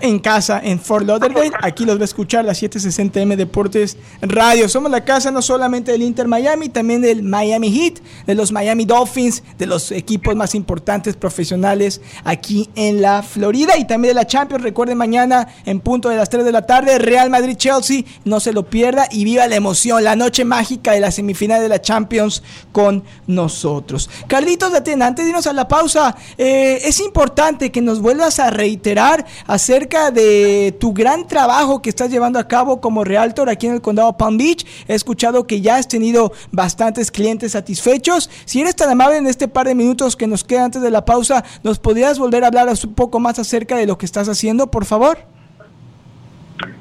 [0.00, 1.52] en casa en Fort Lauderdale.
[1.62, 4.68] Aquí los va a escuchar la 760M Deportes Radio.
[4.68, 8.84] Somos la casa no solamente del Inter Miami, también del Miami Heat, de los Miami
[8.84, 14.26] Dolphins, de los equipos más importantes profesionales aquí en la Florida y también de la
[14.26, 14.62] Champions.
[14.62, 18.04] Recuerden mañana en punto de las 3 de la tarde, Real Madrid-Chelsea.
[18.24, 21.68] No se lo pierda y viva la emoción, la noche mágica de la semifinal de
[21.68, 24.10] la Champions con nosotros.
[24.26, 28.38] Carlitos de Atena, antes de irnos a la pausa, eh, es importante que nos vuelvas
[28.38, 29.24] a reiterar
[29.56, 33.80] acerca de tu gran trabajo que estás llevando a cabo como realtor aquí en el
[33.80, 34.66] condado Palm Beach.
[34.86, 38.28] He escuchado que ya has tenido bastantes clientes satisfechos.
[38.44, 41.06] Si eres tan amable en este par de minutos que nos queda antes de la
[41.06, 44.70] pausa, ¿nos podrías volver a hablar un poco más acerca de lo que estás haciendo,
[44.70, 45.18] por favor?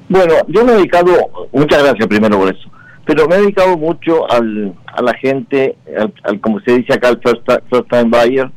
[0.10, 1.14] Bueno, yo me he dedicado,
[1.54, 2.70] muchas gracias primero por eso,
[3.06, 5.78] pero me he dedicado mucho al, a la gente,
[6.24, 8.50] al, como se dice acá, el first, time buyer,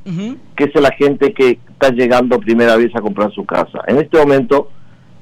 [0.57, 3.81] que es la gente que está llegando primera vez a comprar su casa.
[3.87, 4.71] En este momento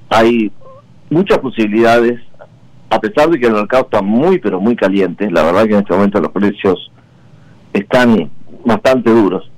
[0.08, 0.52] hay
[1.10, 2.20] muchas posibilidades,
[2.88, 5.80] a pesar de que el mercado está muy, pero muy caliente, la verdad que en
[5.80, 6.90] este momento los precios
[7.72, 8.30] están
[8.64, 9.50] bastante duros,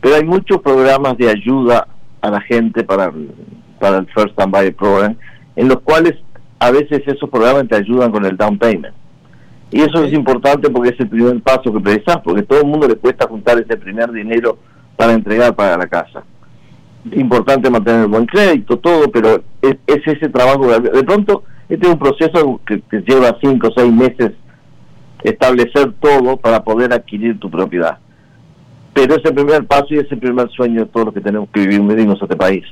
[0.00, 1.86] pero hay muchos programas de ayuda
[2.20, 3.12] a la gente para,
[3.78, 5.16] para el First Time Buyer Program,
[5.54, 6.14] en los cuales
[6.58, 8.94] a veces esos programas te ayudan con el down payment.
[9.72, 12.86] Y eso es importante porque es el primer paso que precisas, porque todo el mundo
[12.86, 14.58] le cuesta juntar ese primer dinero
[14.96, 16.22] para entregar para la casa.
[17.10, 20.66] Es importante mantener el buen crédito, todo, pero es, ese trabajo.
[20.78, 24.32] De pronto, este es un proceso que, que lleva cinco o seis meses
[25.22, 27.98] establecer todo para poder adquirir tu propiedad.
[28.92, 31.48] Pero es el primer paso y es el primer sueño de todos los que tenemos
[31.50, 32.64] que vivir en este país.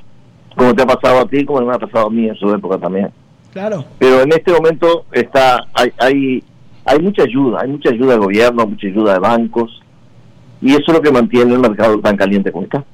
[0.54, 2.76] Como te ha pasado a ti, como me ha pasado a mí en su época
[2.78, 3.10] también.
[3.52, 3.84] Claro.
[3.98, 6.44] Pero en este momento está hay, hay
[6.90, 9.80] hay mucha ayuda, hay mucha ayuda del gobierno, mucha ayuda de bancos,
[10.60, 12.84] y eso es lo que mantiene el mercado tan caliente como está.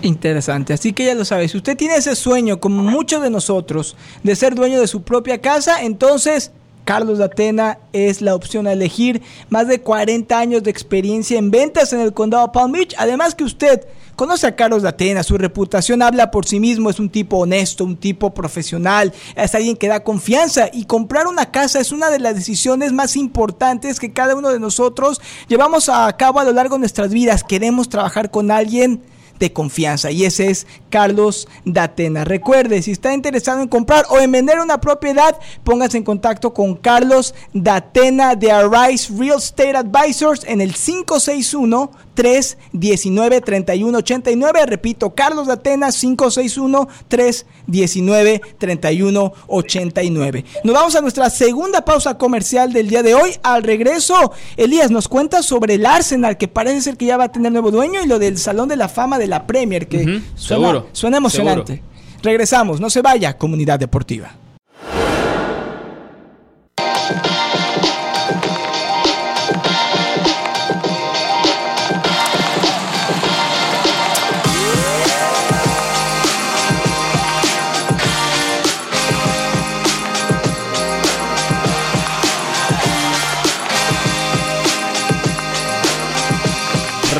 [0.00, 3.96] Interesante, así que ya lo sabes, si usted tiene ese sueño, como muchos de nosotros,
[4.22, 6.52] de ser dueño de su propia casa, entonces
[6.84, 9.22] Carlos Atena es la opción a elegir.
[9.48, 12.94] Más de 40 años de experiencia en ventas en el condado Palm Beach.
[12.98, 17.00] Además que usted conoce a Carlos de Atena, su reputación habla por sí mismo, es
[17.00, 21.80] un tipo honesto, un tipo profesional, es alguien que da confianza y comprar una casa
[21.80, 26.40] es una de las decisiones más importantes que cada uno de nosotros llevamos a cabo
[26.40, 27.42] a lo largo de nuestras vidas.
[27.42, 29.02] Queremos trabajar con alguien
[29.42, 32.24] de confianza y ese es Carlos Datena.
[32.24, 36.76] Recuerde, si está interesado en comprar o en vender una propiedad, póngase en contacto con
[36.76, 44.66] Carlos Datena de Arise Real Estate Advisors en el 561 319 3189.
[44.66, 50.44] Repito, Carlos de Atenas 561 319 3189.
[50.64, 53.32] Nos vamos a nuestra segunda pausa comercial del día de hoy.
[53.42, 57.32] Al regreso, Elías nos cuenta sobre el Arsenal, que parece ser que ya va a
[57.32, 60.84] tener nuevo dueño, y lo del Salón de la Fama de la Premier, que suena,
[60.92, 61.82] suena, emocionante.
[62.22, 64.36] Regresamos, no se vaya, comunidad deportiva.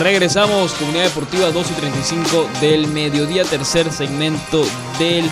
[0.03, 4.67] Regresamos, Comunidad Deportiva 2 y 35 del mediodía, tercer segmento
[4.99, 5.31] del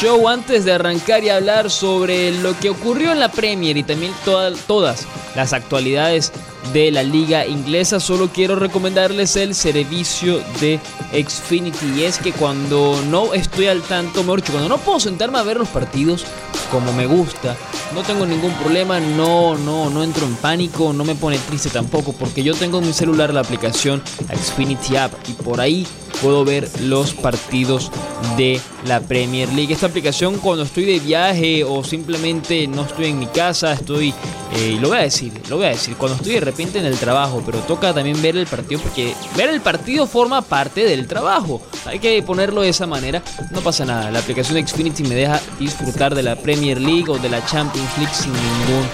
[0.00, 0.30] show.
[0.30, 5.06] Antes de arrancar y hablar sobre lo que ocurrió en la Premier y también todas
[5.36, 6.32] las actualidades
[6.72, 10.80] de la liga inglesa, solo quiero recomendarles el servicio de
[11.12, 12.00] Xfinity.
[12.00, 15.58] Y es que cuando no estoy al tanto, mejor cuando no puedo sentarme a ver
[15.58, 16.24] los partidos
[16.70, 17.56] como me gusta,
[17.94, 22.12] no tengo ningún problema, no, no, no entro en pánico, no me pone triste tampoco,
[22.12, 25.86] porque yo tengo en mi celular la aplicación Xfinity App y por ahí
[26.22, 27.90] puedo ver los partidos
[28.36, 29.74] de la Premier League.
[29.74, 34.14] Esta aplicación cuando estoy de viaje o simplemente no estoy en mi casa, estoy,
[34.56, 36.96] eh, lo voy a decir, lo voy a decir, cuando estoy de repente en el
[36.96, 41.60] trabajo, pero toca también ver el partido porque ver el partido forma parte del trabajo.
[41.84, 44.10] Hay que ponerlo de esa manera, no pasa nada.
[44.10, 48.14] La aplicación Xfinity me deja disfrutar de la Premier League o de la Champions League
[48.14, 48.86] sin ningún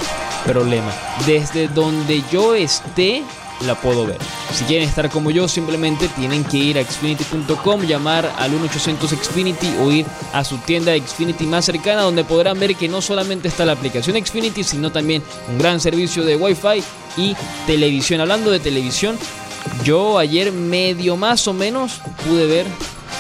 [0.47, 0.91] problema.
[1.27, 3.23] Desde donde yo esté,
[3.67, 4.19] la puedo ver.
[4.55, 9.75] Si quieren estar como yo, simplemente tienen que ir a xfinity.com, llamar al 1800 Xfinity
[9.81, 13.65] o ir a su tienda Xfinity más cercana donde podrán ver que no solamente está
[13.65, 16.83] la aplicación Xfinity, sino también un gran servicio de Wi-Fi
[17.17, 18.21] y televisión.
[18.21, 19.19] Hablando de televisión,
[19.85, 22.67] yo ayer medio más o menos pude ver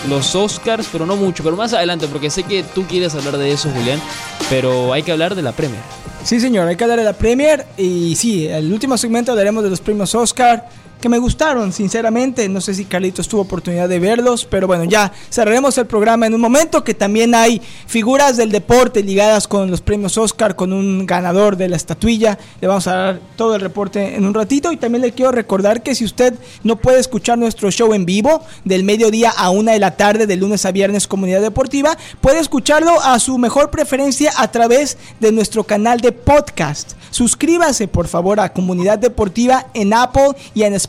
[0.08, 3.50] los Oscars, pero no mucho, pero más adelante, porque sé que tú quieres hablar de
[3.50, 4.00] eso, Julián,
[4.48, 5.82] pero hay que hablar de la Premier.
[6.24, 7.66] Sí, señor, hay que hablar de la Premier.
[7.76, 10.68] Y sí, el último segmento hablaremos de los premios Oscar.
[11.00, 12.48] Que me gustaron, sinceramente.
[12.48, 16.34] No sé si Carlitos tuvo oportunidad de verlos, pero bueno, ya cerraremos el programa en
[16.34, 21.06] un momento, que también hay figuras del deporte ligadas con los premios Oscar, con un
[21.06, 22.38] ganador de la estatuilla.
[22.60, 25.82] Le vamos a dar todo el reporte en un ratito y también le quiero recordar
[25.82, 26.34] que si usted
[26.64, 30.36] no puede escuchar nuestro show en vivo del mediodía a una de la tarde, de
[30.36, 35.64] lunes a viernes, Comunidad Deportiva, puede escucharlo a su mejor preferencia a través de nuestro
[35.64, 36.94] canal de podcast.
[37.10, 40.87] Suscríbase por favor a Comunidad Deportiva en Apple y en Spotify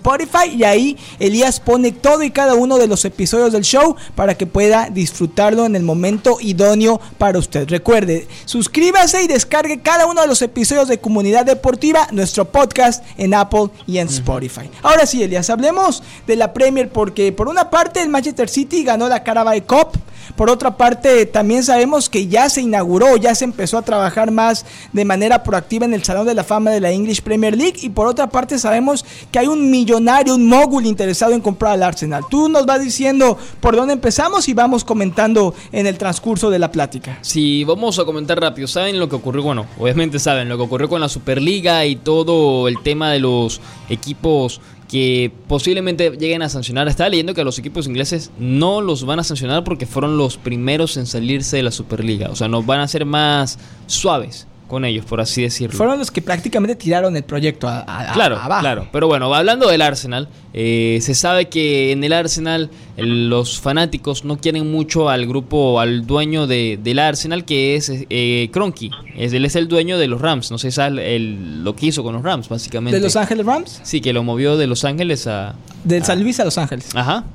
[0.52, 4.46] y ahí Elías pone todo y cada uno de los episodios del show para que
[4.46, 7.68] pueda disfrutarlo en el momento idóneo para usted.
[7.70, 13.34] Recuerde, suscríbase y descargue cada uno de los episodios de Comunidad Deportiva, nuestro podcast en
[13.34, 14.70] Apple y en Spotify.
[14.82, 19.08] Ahora sí, Elías, hablemos de la Premier porque por una parte el Manchester City ganó
[19.10, 20.00] la Carabao Cup,
[20.36, 24.66] por otra parte también sabemos que ya se inauguró, ya se empezó a trabajar más
[24.94, 27.90] de manera proactiva en el Salón de la Fama de la English Premier League y
[27.90, 32.24] por otra parte sabemos que hay un millonario, un mogul interesado en comprar al Arsenal.
[32.30, 36.72] Tú nos vas diciendo por dónde empezamos y vamos comentando en el transcurso de la
[36.72, 37.18] plática.
[37.22, 38.68] Sí, vamos a comentar rápido.
[38.68, 39.42] ¿Saben lo que ocurrió?
[39.42, 43.62] Bueno, obviamente saben lo que ocurrió con la Superliga y todo el tema de los
[43.90, 46.88] equipos que posiblemente lleguen a sancionar.
[46.88, 50.38] Estaba leyendo que a los equipos ingleses no los van a sancionar porque fueron los
[50.38, 52.30] primeros en salirse de la Superliga.
[52.30, 55.76] O sea, nos van a ser más suaves con ellos, por así decirlo.
[55.76, 60.30] Fueron los que prácticamente tiraron el proyecto a, claro, Claro, pero bueno, hablando del Arsenal,
[60.54, 66.06] eh, se sabe que en el Arsenal los fanáticos no quieren mucho al grupo, al
[66.06, 68.92] dueño de, del Arsenal, que es eh, Cronky.
[69.18, 72.04] Es, él es el dueño de los Rams, no sé si el, lo que hizo
[72.04, 72.98] con los Rams, básicamente.
[72.98, 73.82] ¿De Los Ángeles Rams?
[73.84, 75.56] Sí, que lo movió de Los Ángeles a...
[75.84, 76.96] Del San Luis a Los Ángeles.
[76.96, 77.26] Ajá.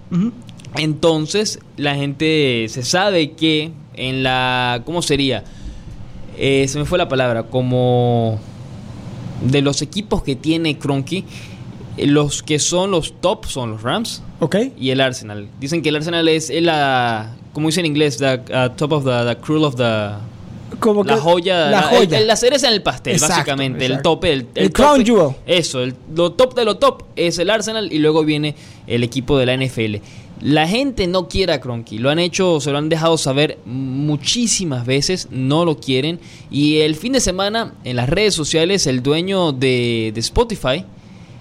[0.77, 4.83] Entonces, la gente se sabe que en la...
[4.87, 5.45] ¿Cómo sería?
[6.37, 8.39] Eh, se me fue la palabra, como
[9.43, 11.25] de los equipos que tiene Cronky,
[11.97, 14.23] eh, los que son los top son los Rams
[14.77, 15.49] y el Arsenal.
[15.61, 19.37] Dicen que el Arsenal es la, como dice en inglés, the uh, top of the,
[19.37, 20.35] the of the...
[20.81, 22.19] Como la joya, la, joya.
[22.19, 25.37] El, la cereza en el pastel, básicamente, el tope, el, el, crown jewel.
[25.47, 28.57] Eso, el, lo top de lo top es el Arsenal y luego viene
[28.89, 29.97] el equipo de la NFL.
[30.45, 34.85] La gente no quiere a Cronky, lo han hecho, se lo han dejado saber muchísimas
[34.85, 36.21] veces, no lo quieren.
[36.51, 40.85] Y el fin de semana en las redes sociales, el dueño de, Spotify,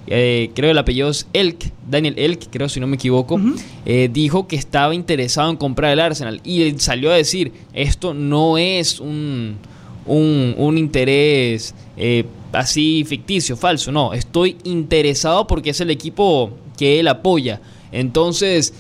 [0.08, 3.42] eh, creo el apellido es Elk, Daniel Elk, creo si no me equivoco,
[3.86, 8.58] eh, dijo que estaba interesado en comprar el Arsenal y salió a decir, esto no
[8.58, 9.58] es un,
[10.06, 17.10] un, interés eh, así ficticio, falso, no, estoy interesado porque es el equipo que él
[17.10, 17.60] apoya.
[17.92, 18.74] Entonces,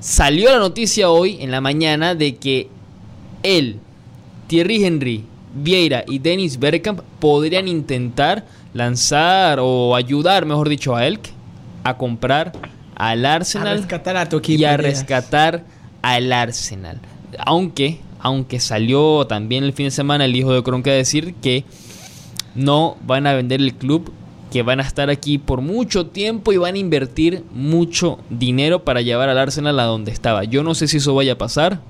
[0.00, 2.68] salió la noticia hoy en la mañana de que
[3.42, 3.78] él,
[4.48, 11.30] Thierry Henry, Vieira y Dennis Bergkamp podrían intentar lanzar o ayudar, mejor dicho, a Elk
[11.84, 12.52] a comprar
[12.94, 15.64] al Arsenal rescatar a tu y a rescatar
[16.02, 17.00] al Arsenal.
[17.38, 21.64] Aunque, aunque salió también el fin de semana el hijo de Cronk a decir que
[22.54, 24.12] no van a vender el club
[24.50, 29.00] que van a estar aquí por mucho tiempo y van a invertir mucho dinero para
[29.00, 30.44] llevar al Arsenal a donde estaba.
[30.44, 31.80] Yo no sé si eso vaya a pasar,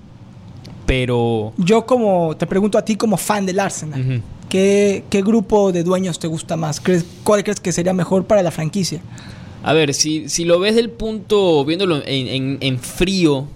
[0.87, 1.53] pero...
[1.57, 6.29] Yo como, te pregunto a ti como fan del Arsenal, ¿qué, grupo de dueños te
[6.29, 6.83] gusta más?
[7.25, 9.01] ¿Cuál crees que sería mejor para la franquicia?
[9.62, 13.46] A ver, si, si lo ves del punto, viéndolo en, en frío,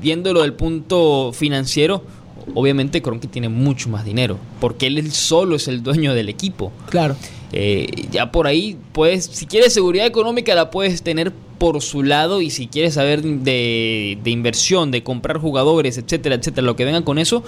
[0.00, 2.02] viéndolo del punto financiero,
[2.54, 6.72] obviamente Kroenke tiene mucho más dinero, porque él solo es el dueño del equipo.
[6.90, 7.16] Claro.
[7.52, 12.40] Eh, ya por ahí, pues, si quieres seguridad económica la puedes tener por su lado
[12.40, 17.18] y si quieres saber de, inversión, de comprar jugadores, etcétera, etcétera, lo que venga con
[17.18, 17.42] eso,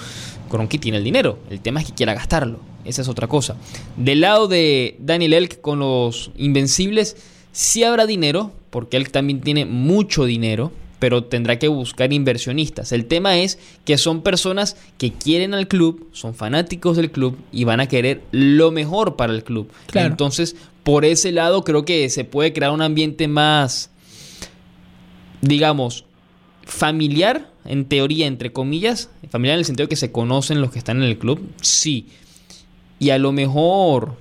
[0.51, 1.39] Kroenke tiene el dinero.
[1.51, 2.61] El tema es que quiera gastarlo.
[2.85, 3.57] Esa es otra cosa.
[3.97, 7.17] Del lado de Daniel Elk con los Invencibles,
[7.53, 12.93] sí habrá dinero, porque él también tiene mucho dinero pero tendrá que buscar inversionistas.
[12.93, 17.65] El tema es que son personas que quieren al club, son fanáticos del club y
[17.65, 19.69] van a querer lo mejor para el club.
[19.95, 23.91] Entonces, por ese lado creo que se puede crear un ambiente más,
[25.41, 26.05] digamos,
[26.65, 30.79] familiar, en teoría, entre comillas, familiar en el sentido de que se conocen los que
[30.79, 32.09] están en el club, sí.
[32.99, 34.17] Y a lo mejor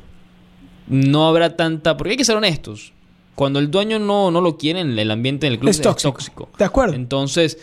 [0.87, 2.93] no habrá tanta, porque hay que ser honestos,
[3.39, 6.49] cuando el dueño no, no lo quiere, el ambiente del club es tóxico.
[6.57, 6.93] De acuerdo.
[6.93, 7.57] Entonces,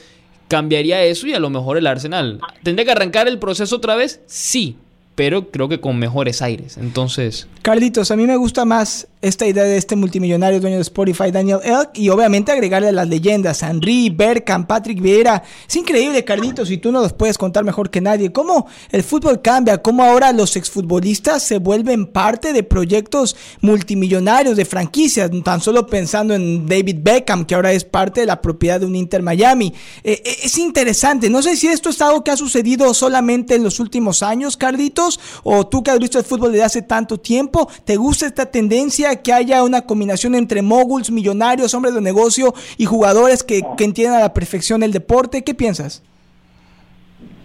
[0.48, 2.40] cambiaría eso y a lo mejor el Arsenal.
[2.62, 4.22] ¿Tendría que arrancar el proceso otra vez?
[4.24, 4.78] Sí.
[5.16, 6.76] Pero creo que con mejores aires.
[6.76, 7.48] Entonces.
[7.62, 11.58] Carlitos, a mí me gusta más esta idea de este multimillonario dueño de Spotify, Daniel
[11.64, 15.42] Elk, y obviamente agregarle a las leyendas, Henry, Berkham, Patrick Vieira.
[15.66, 18.30] Es increíble, Carlitos, y tú no los puedes contar mejor que nadie.
[18.30, 24.64] Cómo el fútbol cambia, cómo ahora los exfutbolistas se vuelven parte de proyectos multimillonarios, de
[24.64, 28.86] franquicias, tan solo pensando en David Beckham, que ahora es parte de la propiedad de
[28.86, 29.72] un Inter Miami.
[30.04, 33.64] Eh, eh, es interesante, no sé si esto es algo que ha sucedido solamente en
[33.64, 35.05] los últimos años, Carlitos,
[35.42, 39.22] o tú que has visto el fútbol desde hace tanto tiempo, ¿te gusta esta tendencia
[39.22, 44.18] que haya una combinación entre moguls, millonarios, hombres de negocio y jugadores que, que entiendan
[44.18, 45.44] a la perfección el deporte?
[45.44, 46.02] ¿Qué piensas?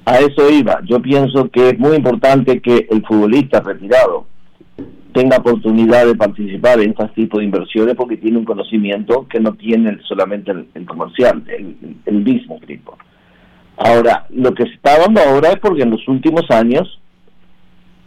[0.05, 0.79] A eso iba.
[0.85, 4.25] Yo pienso que es muy importante que el futbolista retirado
[5.13, 9.53] tenga oportunidad de participar en este tipo de inversiones porque tiene un conocimiento que no
[9.53, 12.97] tiene solamente el, comercial, el, el, mismo tipo.
[13.77, 16.99] Ahora, lo que se está dando ahora es porque en los últimos años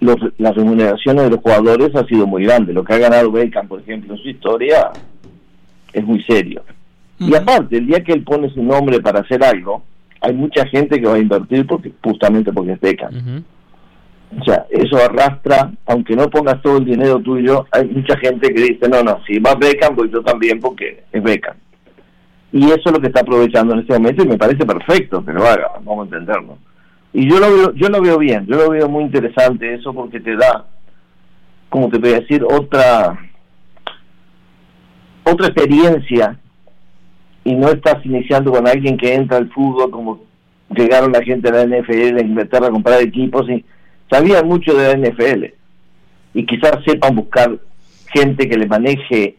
[0.05, 2.73] los, las remuneraciones de los jugadores ha sido muy grande.
[2.73, 4.91] Lo que ha ganado Beckham, por ejemplo, en su historia
[5.93, 6.63] es muy serio.
[7.19, 9.83] Y aparte, el día que él pone su nombre para hacer algo,
[10.21, 13.45] hay mucha gente que va a invertir porque justamente porque es Beckham.
[14.41, 18.61] O sea, eso arrastra, aunque no pongas todo el dinero tuyo, hay mucha gente que
[18.61, 21.57] dice, no, no, si va Beckham, pues yo también porque es Beckham.
[22.53, 25.47] Y eso es lo que está aprovechando en este momento y me parece perfecto, pero
[25.47, 26.59] haga, vamos a entenderlo.
[27.15, 30.19] Y yo lo veo, yo lo veo bien, yo lo veo muy interesante eso porque
[30.19, 30.67] te da,
[31.69, 33.17] como te voy a decir, otra
[35.23, 36.39] otra experiencia
[37.45, 40.25] y no estás iniciando con alguien que entra al fútbol como
[40.71, 43.65] llegaron la gente de la NFL de Inglaterra a comprar equipos y
[44.11, 45.45] sabían mucho de la NFL
[46.35, 47.59] y quizás sepan buscar
[48.13, 49.37] gente que le maneje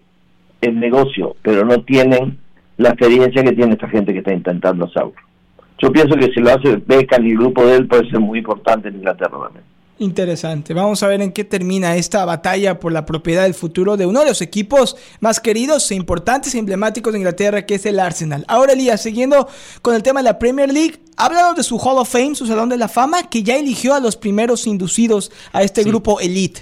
[0.62, 2.40] el negocio, pero no tienen
[2.78, 5.14] la experiencia que tiene esta gente que está intentando hacerlo.
[5.80, 8.40] Yo pienso que si lo hace Beckham y el grupo de él puede ser muy
[8.40, 9.64] importante en Inglaterra también.
[9.98, 10.74] Interesante.
[10.74, 14.20] Vamos a ver en qué termina esta batalla por la propiedad del futuro de uno
[14.22, 18.44] de los equipos más queridos e importantes e emblemáticos de Inglaterra, que es el Arsenal.
[18.50, 19.48] Ahora, Elías, siguiendo
[19.82, 22.68] con el tema de la Premier League, hablado de su Hall of Fame, su Salón
[22.68, 26.62] de la Fama, que ya eligió a los primeros inducidos a este grupo Elite.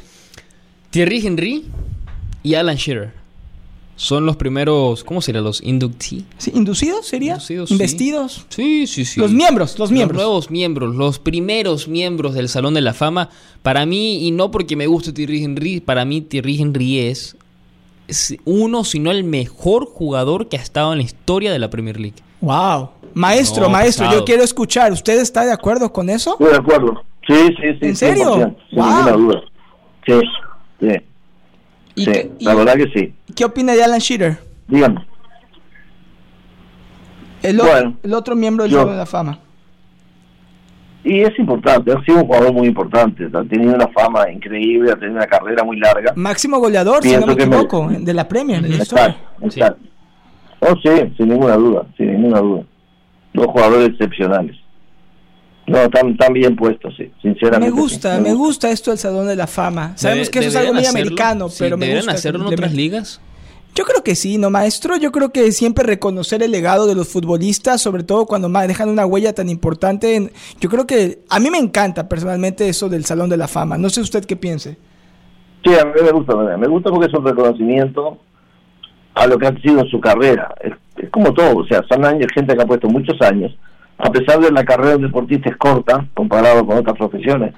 [0.92, 1.66] Thierry Henry
[2.44, 3.23] y Alan Shearer
[4.04, 5.40] son los primeros, ¿cómo sería?
[5.40, 6.26] Los inductí.
[6.38, 7.36] Sí, ¿Inducidos sería?
[7.36, 8.46] Inducidos, ¿Investidos?
[8.50, 8.86] Sí.
[8.86, 10.18] sí, sí, Los miembros, los miembros.
[10.18, 13.30] Los nuevos miembros, los primeros miembros del Salón de la Fama.
[13.62, 17.38] Para mí, y no porque me guste Thierry Henry, para mí Thierry Henry es
[18.44, 21.98] uno, si no el mejor jugador que ha estado en la historia de la Premier
[21.98, 22.18] League.
[22.42, 22.90] Wow.
[23.14, 24.92] Maestro, maestro, yo quiero escuchar.
[24.92, 26.32] ¿Usted está de acuerdo con eso?
[26.34, 27.04] Estoy de acuerdo.
[27.26, 27.86] Sí, sí, sí.
[27.88, 28.56] ¿En serio?
[28.70, 29.42] Sin ninguna duda.
[30.06, 30.20] Sí,
[30.82, 30.88] sí
[31.96, 33.14] sí, la verdad que sí.
[33.36, 34.38] ¿Qué opina de Alan Shearer?
[34.68, 35.06] Dígame.
[37.42, 37.62] El,
[38.04, 39.40] el otro miembro del Salón de la Fama.
[41.04, 44.96] Y es importante, ha sido un jugador muy importante, ha tenido una fama increíble, ha
[44.96, 46.14] tenido una carrera muy larga.
[46.16, 48.64] Máximo goleador, si no me equivoco, de la Premier.
[48.66, 49.84] exacto, exacto.
[50.62, 52.64] Oh, sí, sin ninguna duda, sin ninguna duda.
[53.34, 54.56] Dos jugadores excepcionales.
[55.66, 57.74] No, están, bien puestos, sí, sinceramente.
[57.74, 59.94] Me gusta, me gusta esto del Salón de la Fama.
[59.96, 62.12] Sabemos que eso es algo muy americano, pero me gusta.
[62.12, 63.22] hacerlo en otras ligas?
[63.74, 64.98] Yo creo que sí, ¿no, maestro?
[64.98, 69.06] Yo creo que siempre reconocer el legado de los futbolistas, sobre todo cuando dejan una
[69.06, 70.32] huella tan importante.
[70.60, 73.78] yo creo que a mí me encanta personalmente eso del Salón de la Fama.
[73.78, 74.78] No sé usted qué piense.
[75.64, 78.20] Sí, a mí me gusta, me gusta porque es un reconocimiento
[79.16, 80.54] a lo que ha sido su carrera.
[80.62, 83.58] Es, es como todo, o sea, son años, gente que ha puesto muchos años
[84.04, 87.54] a pesar de la carrera del deportista es corta comparado con otras profesiones,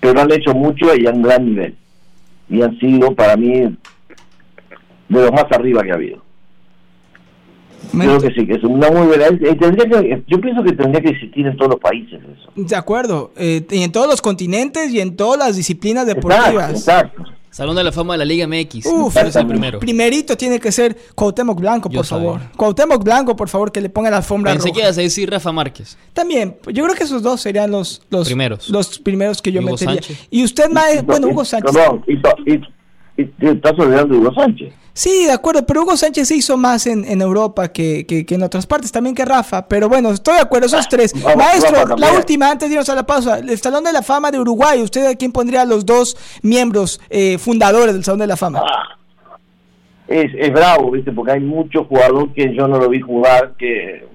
[0.00, 1.76] pero han hecho mucho y a un gran nivel.
[2.48, 3.76] Y han sido para mí de
[5.08, 6.22] los más arriba que ha habido.
[7.92, 9.26] Creo que sí, que es una muy buena.
[10.26, 12.52] yo pienso que tendría que existir en todos los países eso.
[12.54, 16.70] De acuerdo, eh, y en todos los continentes y en todas las disciplinas deportivas.
[16.70, 17.24] exacto.
[17.50, 18.86] Salón de la Fama de la Liga MX.
[18.86, 19.80] Uf, es el primero.
[19.80, 22.40] Primerito tiene que ser Cuauhtémoc Blanco, por favor.
[22.56, 25.50] Cuauhtémoc Blanco, por favor, que le ponga la alfombra Pensé que ibas a decir Rafa
[25.50, 25.98] Márquez.
[26.12, 28.68] También, yo creo que esos dos serían los, los primeros.
[28.68, 30.00] Los primeros que yo metería.
[30.30, 31.74] Y usted, más, bueno, Hugo Sánchez.
[31.74, 32.60] Perdón, y, y,
[33.40, 34.72] estás olvidando de Hugo Sánchez.
[34.92, 38.42] Sí, de acuerdo, pero Hugo Sánchez se hizo más en, en Europa que, que, en
[38.42, 39.66] otras partes, también que Rafa.
[39.66, 41.14] Pero bueno, estoy de acuerdo, esos tres.
[41.36, 44.40] Maestro, la última, antes de irnos a la pausa, el Salón de la Fama de
[44.40, 48.62] Uruguay, ¿usted a quién pondría los dos miembros eh, fundadores del Salón de la Fama?
[48.64, 48.98] Ah,
[50.08, 51.12] es, es bravo, ¿viste?
[51.12, 54.06] Porque hay muchos jugadores que yo no lo vi jugar que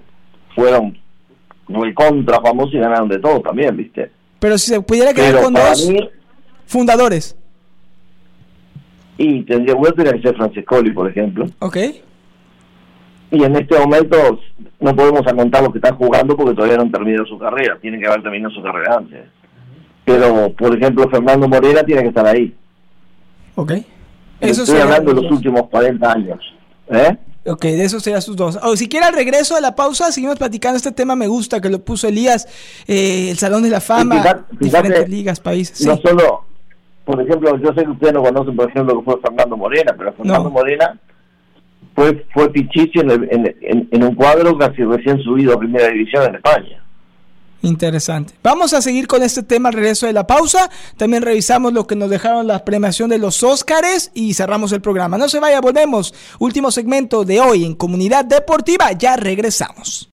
[0.54, 0.98] fueron
[1.68, 4.10] muy contra famosos y ganaron de todo también, ¿viste?
[4.38, 5.90] Pero si se pudiera quedar con dos
[6.66, 7.35] fundadores.
[9.18, 11.46] Y tendría, vuelta que ser Francescoli, por ejemplo.
[11.60, 11.76] Ok.
[13.30, 14.16] Y en este momento
[14.78, 17.78] no podemos aguantar los que están jugando porque todavía no han terminado su carrera.
[17.80, 19.24] Tienen que haber terminado su carrera antes.
[20.04, 22.54] Pero, por ejemplo, Fernando Morena tiene que estar ahí.
[23.56, 23.72] Ok.
[24.40, 26.38] Eso Estoy hablando de los últimos 40 años.
[26.88, 27.16] ¿Eh?
[27.46, 28.58] Ok, de eso serían sus dos.
[28.62, 30.76] O si quiere al regreso de la pausa, seguimos platicando.
[30.76, 32.46] Este tema me gusta, que lo puso Elías,
[32.86, 35.86] eh, el Salón de la Fama, diferentes ligas, países.
[35.86, 36.44] No solo,
[37.06, 39.94] por ejemplo, yo sé que ustedes no conocen, por ejemplo, lo que fue Fernando Morena,
[39.96, 40.98] pero Fernando Morena
[41.94, 46.82] fue, fue Pichichi en, en, un cuadro casi recién subido a Primera División en España.
[47.62, 48.34] Interesante.
[48.42, 50.68] Vamos a seguir con este tema al regreso de la pausa.
[50.96, 55.16] También revisamos lo que nos dejaron la premiación de los Óscares y cerramos el programa.
[55.16, 56.12] No se vaya, volvemos.
[56.40, 58.90] Último segmento de hoy en Comunidad Deportiva.
[58.92, 60.12] Ya regresamos.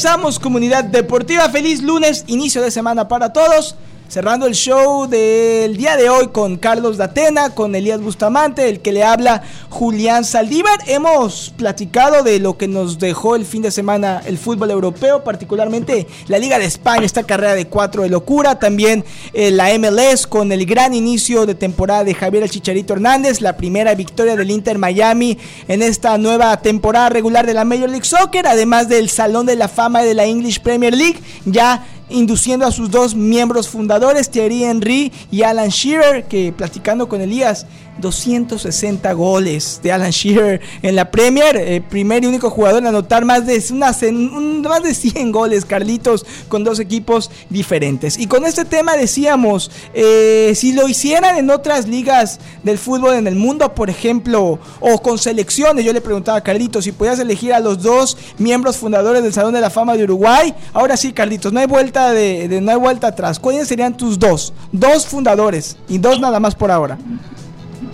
[0.00, 1.46] Regresamos, comunidad deportiva.
[1.50, 3.74] Feliz lunes, inicio de semana para todos.
[4.10, 8.90] Cerrando el show del día de hoy con Carlos Datena, con Elías Bustamante, el que
[8.90, 10.80] le habla Julián Saldívar.
[10.88, 16.08] Hemos platicado de lo que nos dejó el fin de semana el fútbol europeo, particularmente
[16.26, 18.58] la Liga de España, esta carrera de cuatro de locura.
[18.58, 23.40] También eh, la MLS con el gran inicio de temporada de Javier El Chicharito Hernández,
[23.40, 25.38] la primera victoria del Inter Miami
[25.68, 29.68] en esta nueva temporada regular de la Major League Soccer, además del Salón de la
[29.68, 31.20] Fama de la English Premier League.
[31.44, 37.20] Ya induciendo a sus dos miembros fundadores, Thierry Henry y Alan Shearer, que platicando con
[37.20, 37.66] Elías
[37.98, 43.24] 260 goles de Alan Shearer en la Premier, eh, primer y único jugador en anotar
[43.24, 48.18] más de, unas, más de 100 goles, Carlitos, con dos equipos diferentes.
[48.18, 53.26] Y con este tema decíamos, eh, si lo hicieran en otras ligas del fútbol en
[53.26, 57.52] el mundo, por ejemplo, o con selecciones, yo le preguntaba a Carlitos si podías elegir
[57.52, 60.54] a los dos miembros fundadores del Salón de la Fama de Uruguay.
[60.72, 63.38] Ahora sí, Carlitos, no hay vuelta de, no hay vuelta atrás.
[63.38, 64.52] ¿Cuáles serían tus dos?
[64.72, 66.98] Dos fundadores y dos nada más por ahora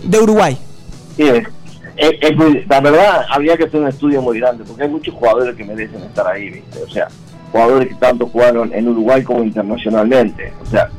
[0.07, 0.59] de Uruguay.
[1.16, 1.24] Sí,
[2.68, 6.02] la verdad había que hacer un estudio muy grande, porque hay muchos jugadores que merecen
[6.02, 6.82] estar ahí, ¿viste?
[6.82, 7.09] O sea,
[7.52, 10.52] jugadores que tanto jugaron en Uruguay como internacionalmente.
[10.62, 10.90] O sea,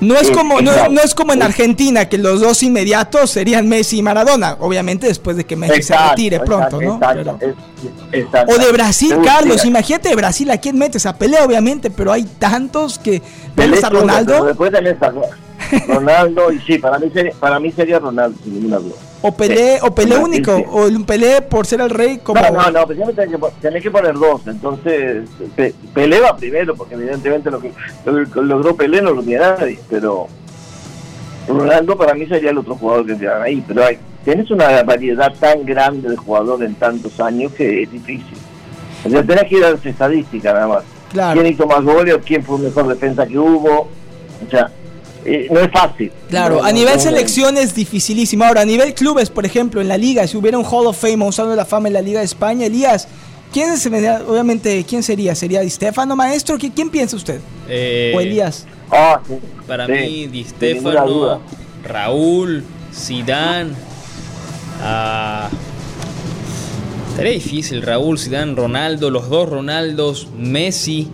[0.00, 0.70] no es, como no,
[1.02, 5.44] es como en Argentina que los dos inmediatos serían Messi y Maradona, obviamente después de
[5.44, 7.00] que Messi se retire pronto, ¿no?
[8.48, 11.06] o de Brasil, Carlos, imagínate de Brasil, ¿a quién metes?
[11.06, 13.22] A Pelé obviamente, pero hay tantos que
[13.54, 14.44] Pelé, a Ronaldo.
[14.44, 15.12] Después está
[15.88, 18.94] Ronaldo, y sí, para mí sería, para mí sería Ronaldo, sin ninguna duda.
[19.20, 22.40] O Pelé, o Pelé único, o un Pelé por ser el rey como...
[22.40, 25.28] No, no, no, pues tenés que, tenés que poner dos, entonces
[25.92, 27.72] Pelé va primero, porque evidentemente lo que,
[28.36, 30.28] logró Pelé no lo tiene nadie, pero
[31.48, 35.32] Ronaldo para mí sería el otro jugador que entraran ahí, pero hay, tienes una variedad
[35.40, 38.38] tan grande de jugadores en tantos años que es difícil.
[39.04, 40.84] O sea, tenés que ir a las estadísticas nada más.
[41.10, 41.40] Claro.
[41.40, 42.18] ¿Quién hizo más goles?
[42.24, 43.88] ¿Quién fue mejor defensa que hubo?
[44.46, 44.70] O sea,
[45.24, 46.12] eh, no es fácil.
[46.28, 48.44] Claro, a nivel selección es dificilísimo.
[48.44, 51.24] Ahora, a nivel clubes, por ejemplo, en la liga, si hubiera un Hall of Fame
[51.24, 53.08] usando la fama en la Liga de España, Elías,
[53.52, 55.34] ¿quién sería, obviamente, quién sería?
[55.34, 56.56] ¿Sería Di Stefano, maestro?
[56.58, 57.40] ¿Quién, piensa usted?
[57.68, 58.66] Eh, ¿O Elías?
[58.90, 59.20] Ah,
[59.66, 61.40] Para mí, Di Stefano,
[61.84, 62.64] Raúl,
[62.94, 63.72] Zidane,
[64.82, 65.48] ah,
[67.18, 71.08] Estaría difícil, Raúl, Zidane, Ronaldo, los dos Ronaldos, Messi.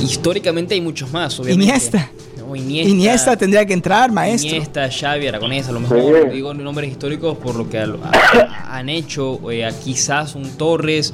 [0.00, 1.64] Históricamente hay muchos más, obviamente.
[1.64, 2.12] Iniesta.
[2.54, 4.50] Iniesta, tendría que entrar, maestro.
[4.50, 7.78] Iniesta, Xavi, Aragonés, a lo mejor digo nombres históricos por lo que
[8.68, 11.12] han hecho, eh, quizás un Torres.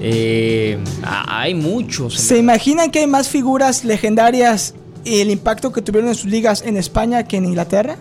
[0.00, 2.14] Eh, hay muchos.
[2.14, 6.62] ¿Se imaginan que hay más figuras legendarias y el impacto que tuvieron en sus ligas
[6.66, 7.96] en España que en Inglaterra?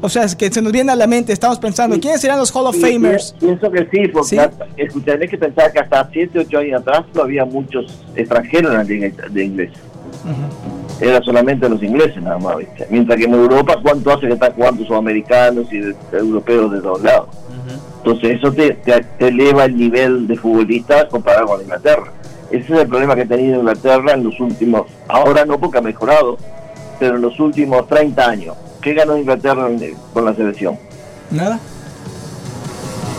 [0.00, 2.54] O sea, es que se nos viene a la mente, estamos pensando, ¿quiénes serían los
[2.54, 3.34] Hall of Famers?
[3.40, 7.46] Pienso que sí, porque escucharé que pensar que hasta 7, 8 años atrás no había
[7.46, 9.70] muchos extranjeros en la liga de inglés
[11.00, 12.86] era solamente los ingleses nada más, ¿viste?
[12.90, 17.28] Mientras que en Europa, ¿cuánto hace que están jugando sudamericanos y europeos de todos lados?
[17.98, 18.78] Entonces eso te,
[19.18, 22.12] eleva el nivel de futbolista comparado con Inglaterra.
[22.50, 25.80] Ese es el problema que ha tenido Inglaterra en los últimos, ahora no porque ha
[25.80, 26.36] mejorado,
[27.00, 28.56] pero en los últimos 30 años.
[28.82, 29.66] ¿Qué ganó Inglaterra
[30.12, 30.78] con la selección?
[31.30, 31.58] Nada.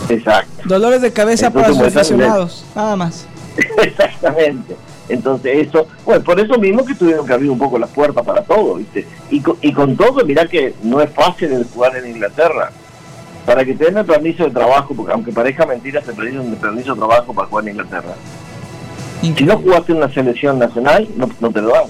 [0.08, 0.62] Exacto.
[0.64, 3.26] Dolores de cabeza para sus aficionados, nada más.
[3.82, 4.76] Exactamente.
[5.08, 8.42] Entonces eso, bueno, por eso mismo que tuvieron que abrir un poco las puertas para
[8.42, 9.06] todo, ¿viste?
[9.30, 12.70] Y con, y con todo, mirá que no es fácil el jugar en Inglaterra.
[13.44, 16.56] Para que te den el permiso de trabajo, porque aunque parezca mentira, te piden un
[16.56, 18.14] permiso de trabajo para jugar en Inglaterra.
[19.22, 21.84] Si no jugaste en una selección nacional, no, no te lo dan.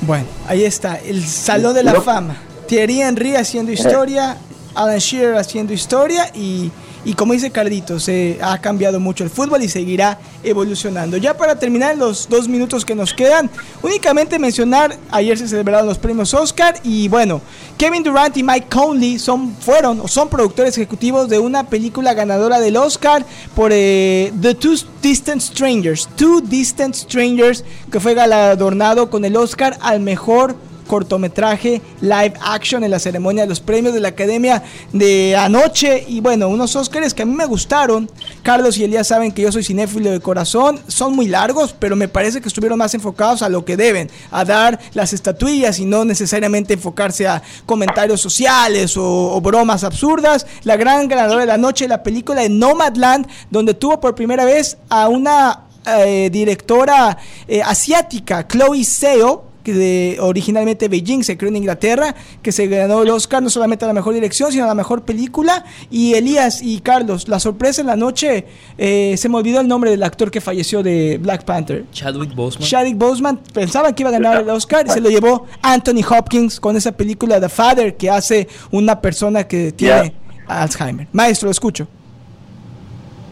[0.00, 2.36] Bueno, ahí está, el Salón de la Fama.
[2.66, 4.36] Thierry Henry haciendo historia,
[4.74, 6.70] Alan Shearer haciendo historia y
[7.04, 11.16] Y como dice Cardito, se ha cambiado mucho el fútbol y seguirá evolucionando.
[11.18, 13.50] Ya para terminar los dos minutos que nos quedan,
[13.82, 17.42] únicamente mencionar, ayer se celebraron los premios Oscar y bueno,
[17.76, 22.58] Kevin Durant y Mike Conley son, fueron o son productores ejecutivos de una película ganadora
[22.58, 23.24] del Oscar
[23.54, 29.76] por eh, The Two Distant Strangers, Two Distant Strangers, que fue galardonado con el Oscar
[29.82, 34.62] al mejor cortometraje live action en la ceremonia de los premios de la Academia
[34.92, 36.04] de anoche.
[36.08, 38.10] Y bueno, unos Oscars que a mí me gustaron.
[38.42, 40.80] Carlos y Elías saben que yo soy cinéfilo de corazón.
[40.88, 44.44] Son muy largos, pero me parece que estuvieron más enfocados a lo que deben, a
[44.44, 50.46] dar las estatuillas y no necesariamente enfocarse a comentarios sociales o, bromas absurdas.
[50.62, 54.78] La gran ganadora de la noche, la película de Nomadland, donde tuvo por primera vez
[54.88, 62.14] a una eh, directora eh, asiática, Chloe Seo de, originalmente Beijing se creó en Inglaterra,
[62.42, 65.04] que se ganó el Oscar no solamente a la mejor dirección, sino a la mejor
[65.04, 65.64] película.
[65.90, 68.44] Y Elías y Carlos, la sorpresa en la noche,
[68.78, 71.84] eh, se me olvidó el nombre del actor que falleció de Black Panther.
[71.92, 72.68] Chadwick Boseman.
[72.68, 76.60] Chadwick Boseman, pensaban que iba a ganar el Oscar y se lo llevó Anthony Hopkins
[76.60, 80.14] con esa película The Father que hace una persona que tiene
[80.46, 81.08] Alzheimer.
[81.12, 81.86] Maestro, lo escucho.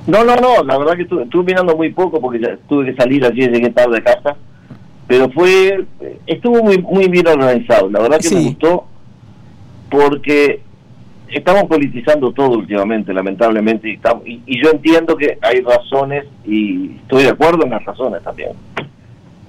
[0.06, 3.24] No, no, no, la verdad que estuve, mirando muy poco porque ya tuve que salir
[3.24, 4.36] allí, llegué tarde de casa
[5.12, 5.84] pero fue
[6.26, 7.90] estuvo muy muy bien organizado.
[7.90, 8.86] La verdad que me gustó
[9.90, 10.62] porque
[11.28, 17.24] estamos politizando todo últimamente lamentablemente y, estamos, y, yo entiendo que hay razones y estoy
[17.24, 18.52] de acuerdo en las razones también.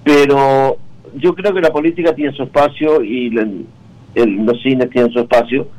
[0.04, 0.76] Pero
[1.16, 5.70] yo creo que la política tiene su espacio y los cines tienen su espacio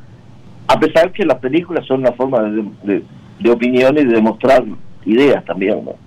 [0.67, 3.03] a pesar que las películas son una forma de, de,
[3.39, 4.65] de opinión y de demostrar
[5.05, 6.04] ideas también ¿no?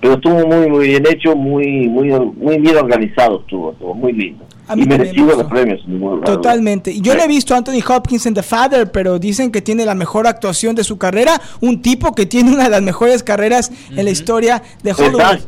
[0.00, 4.44] Pero estuvo muy muy bien hecho, muy muy muy bien organizado estuvo, estuvo muy lindo.
[4.76, 5.80] Y merecido los premios.
[6.24, 7.00] Totalmente.
[7.00, 9.94] Yo le he visto a Anthony Hopkins en The Father, pero dicen que tiene la
[9.94, 14.04] mejor actuación de su carrera, un tipo que tiene una de las mejores carreras en
[14.04, 15.40] la historia de Hollywood.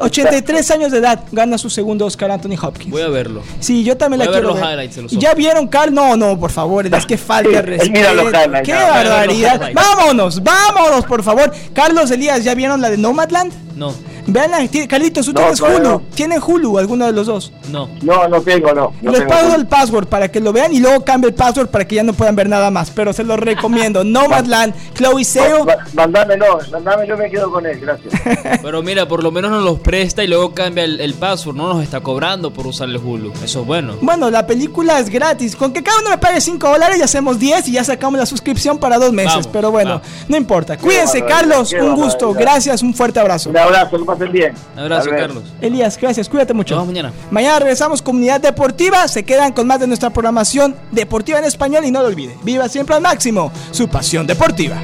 [0.00, 2.90] 83 años de edad gana su segundo Oscar Anthony Hopkins.
[2.90, 3.42] Voy a verlo.
[3.60, 4.90] Sí, yo también la quiero ver.
[5.10, 5.92] ¿Ya vieron, Carl?
[5.92, 8.30] No, no, por favor, es que falta respeto.
[8.64, 9.72] Qué barbaridad.
[9.72, 11.52] Vámonos, vámonos, por favor.
[11.72, 13.52] Carlos Elías, ¿ya vieron la de Nomadland?
[13.76, 13.94] No.
[14.28, 14.50] Vean,
[14.86, 16.02] Carlitos, ¿tú tienes Hulu?
[16.14, 17.50] ¿Tienen Hulu alguno de los dos?
[17.70, 17.88] No.
[18.02, 18.92] No, no tengo, no.
[19.00, 21.94] Les paso el password para que lo vean y luego cambio el password para que
[21.94, 22.90] ya no puedan ver nada más.
[22.90, 24.04] Pero se los recomiendo.
[24.04, 25.66] Nomadland, Chloe Seo.
[25.94, 28.12] Mandame, no, mandame, yo me quedo con él, gracias.
[28.62, 31.56] Pero mira, por lo menos nos los presta y luego cambia el, password.
[31.56, 33.32] No nos está cobrando por usar el Hulu.
[33.42, 33.94] Eso es bueno.
[34.02, 35.56] Bueno, la película es gratis.
[35.56, 38.26] Con que cada uno me pague 5 dólares, ya hacemos 10 y ya sacamos la
[38.26, 39.46] suscripción para dos meses.
[39.46, 40.76] Pero bueno, no importa.
[40.76, 41.72] Cuídense, Carlos.
[41.72, 42.34] Un gusto.
[42.34, 43.48] Gracias, un fuerte abrazo.
[43.48, 44.54] Un abrazo, pasen bien.
[44.74, 45.44] Un abrazo, Carlos.
[45.60, 46.28] Elías, gracias.
[46.28, 46.74] Cuídate mucho.
[46.74, 47.12] Nos vemos mañana.
[47.30, 49.06] Mañana regresamos, comunidad deportiva.
[49.08, 52.36] Se quedan con más de nuestra programación deportiva en español y no lo olvide.
[52.42, 54.76] Viva siempre al máximo su pasión deportiva.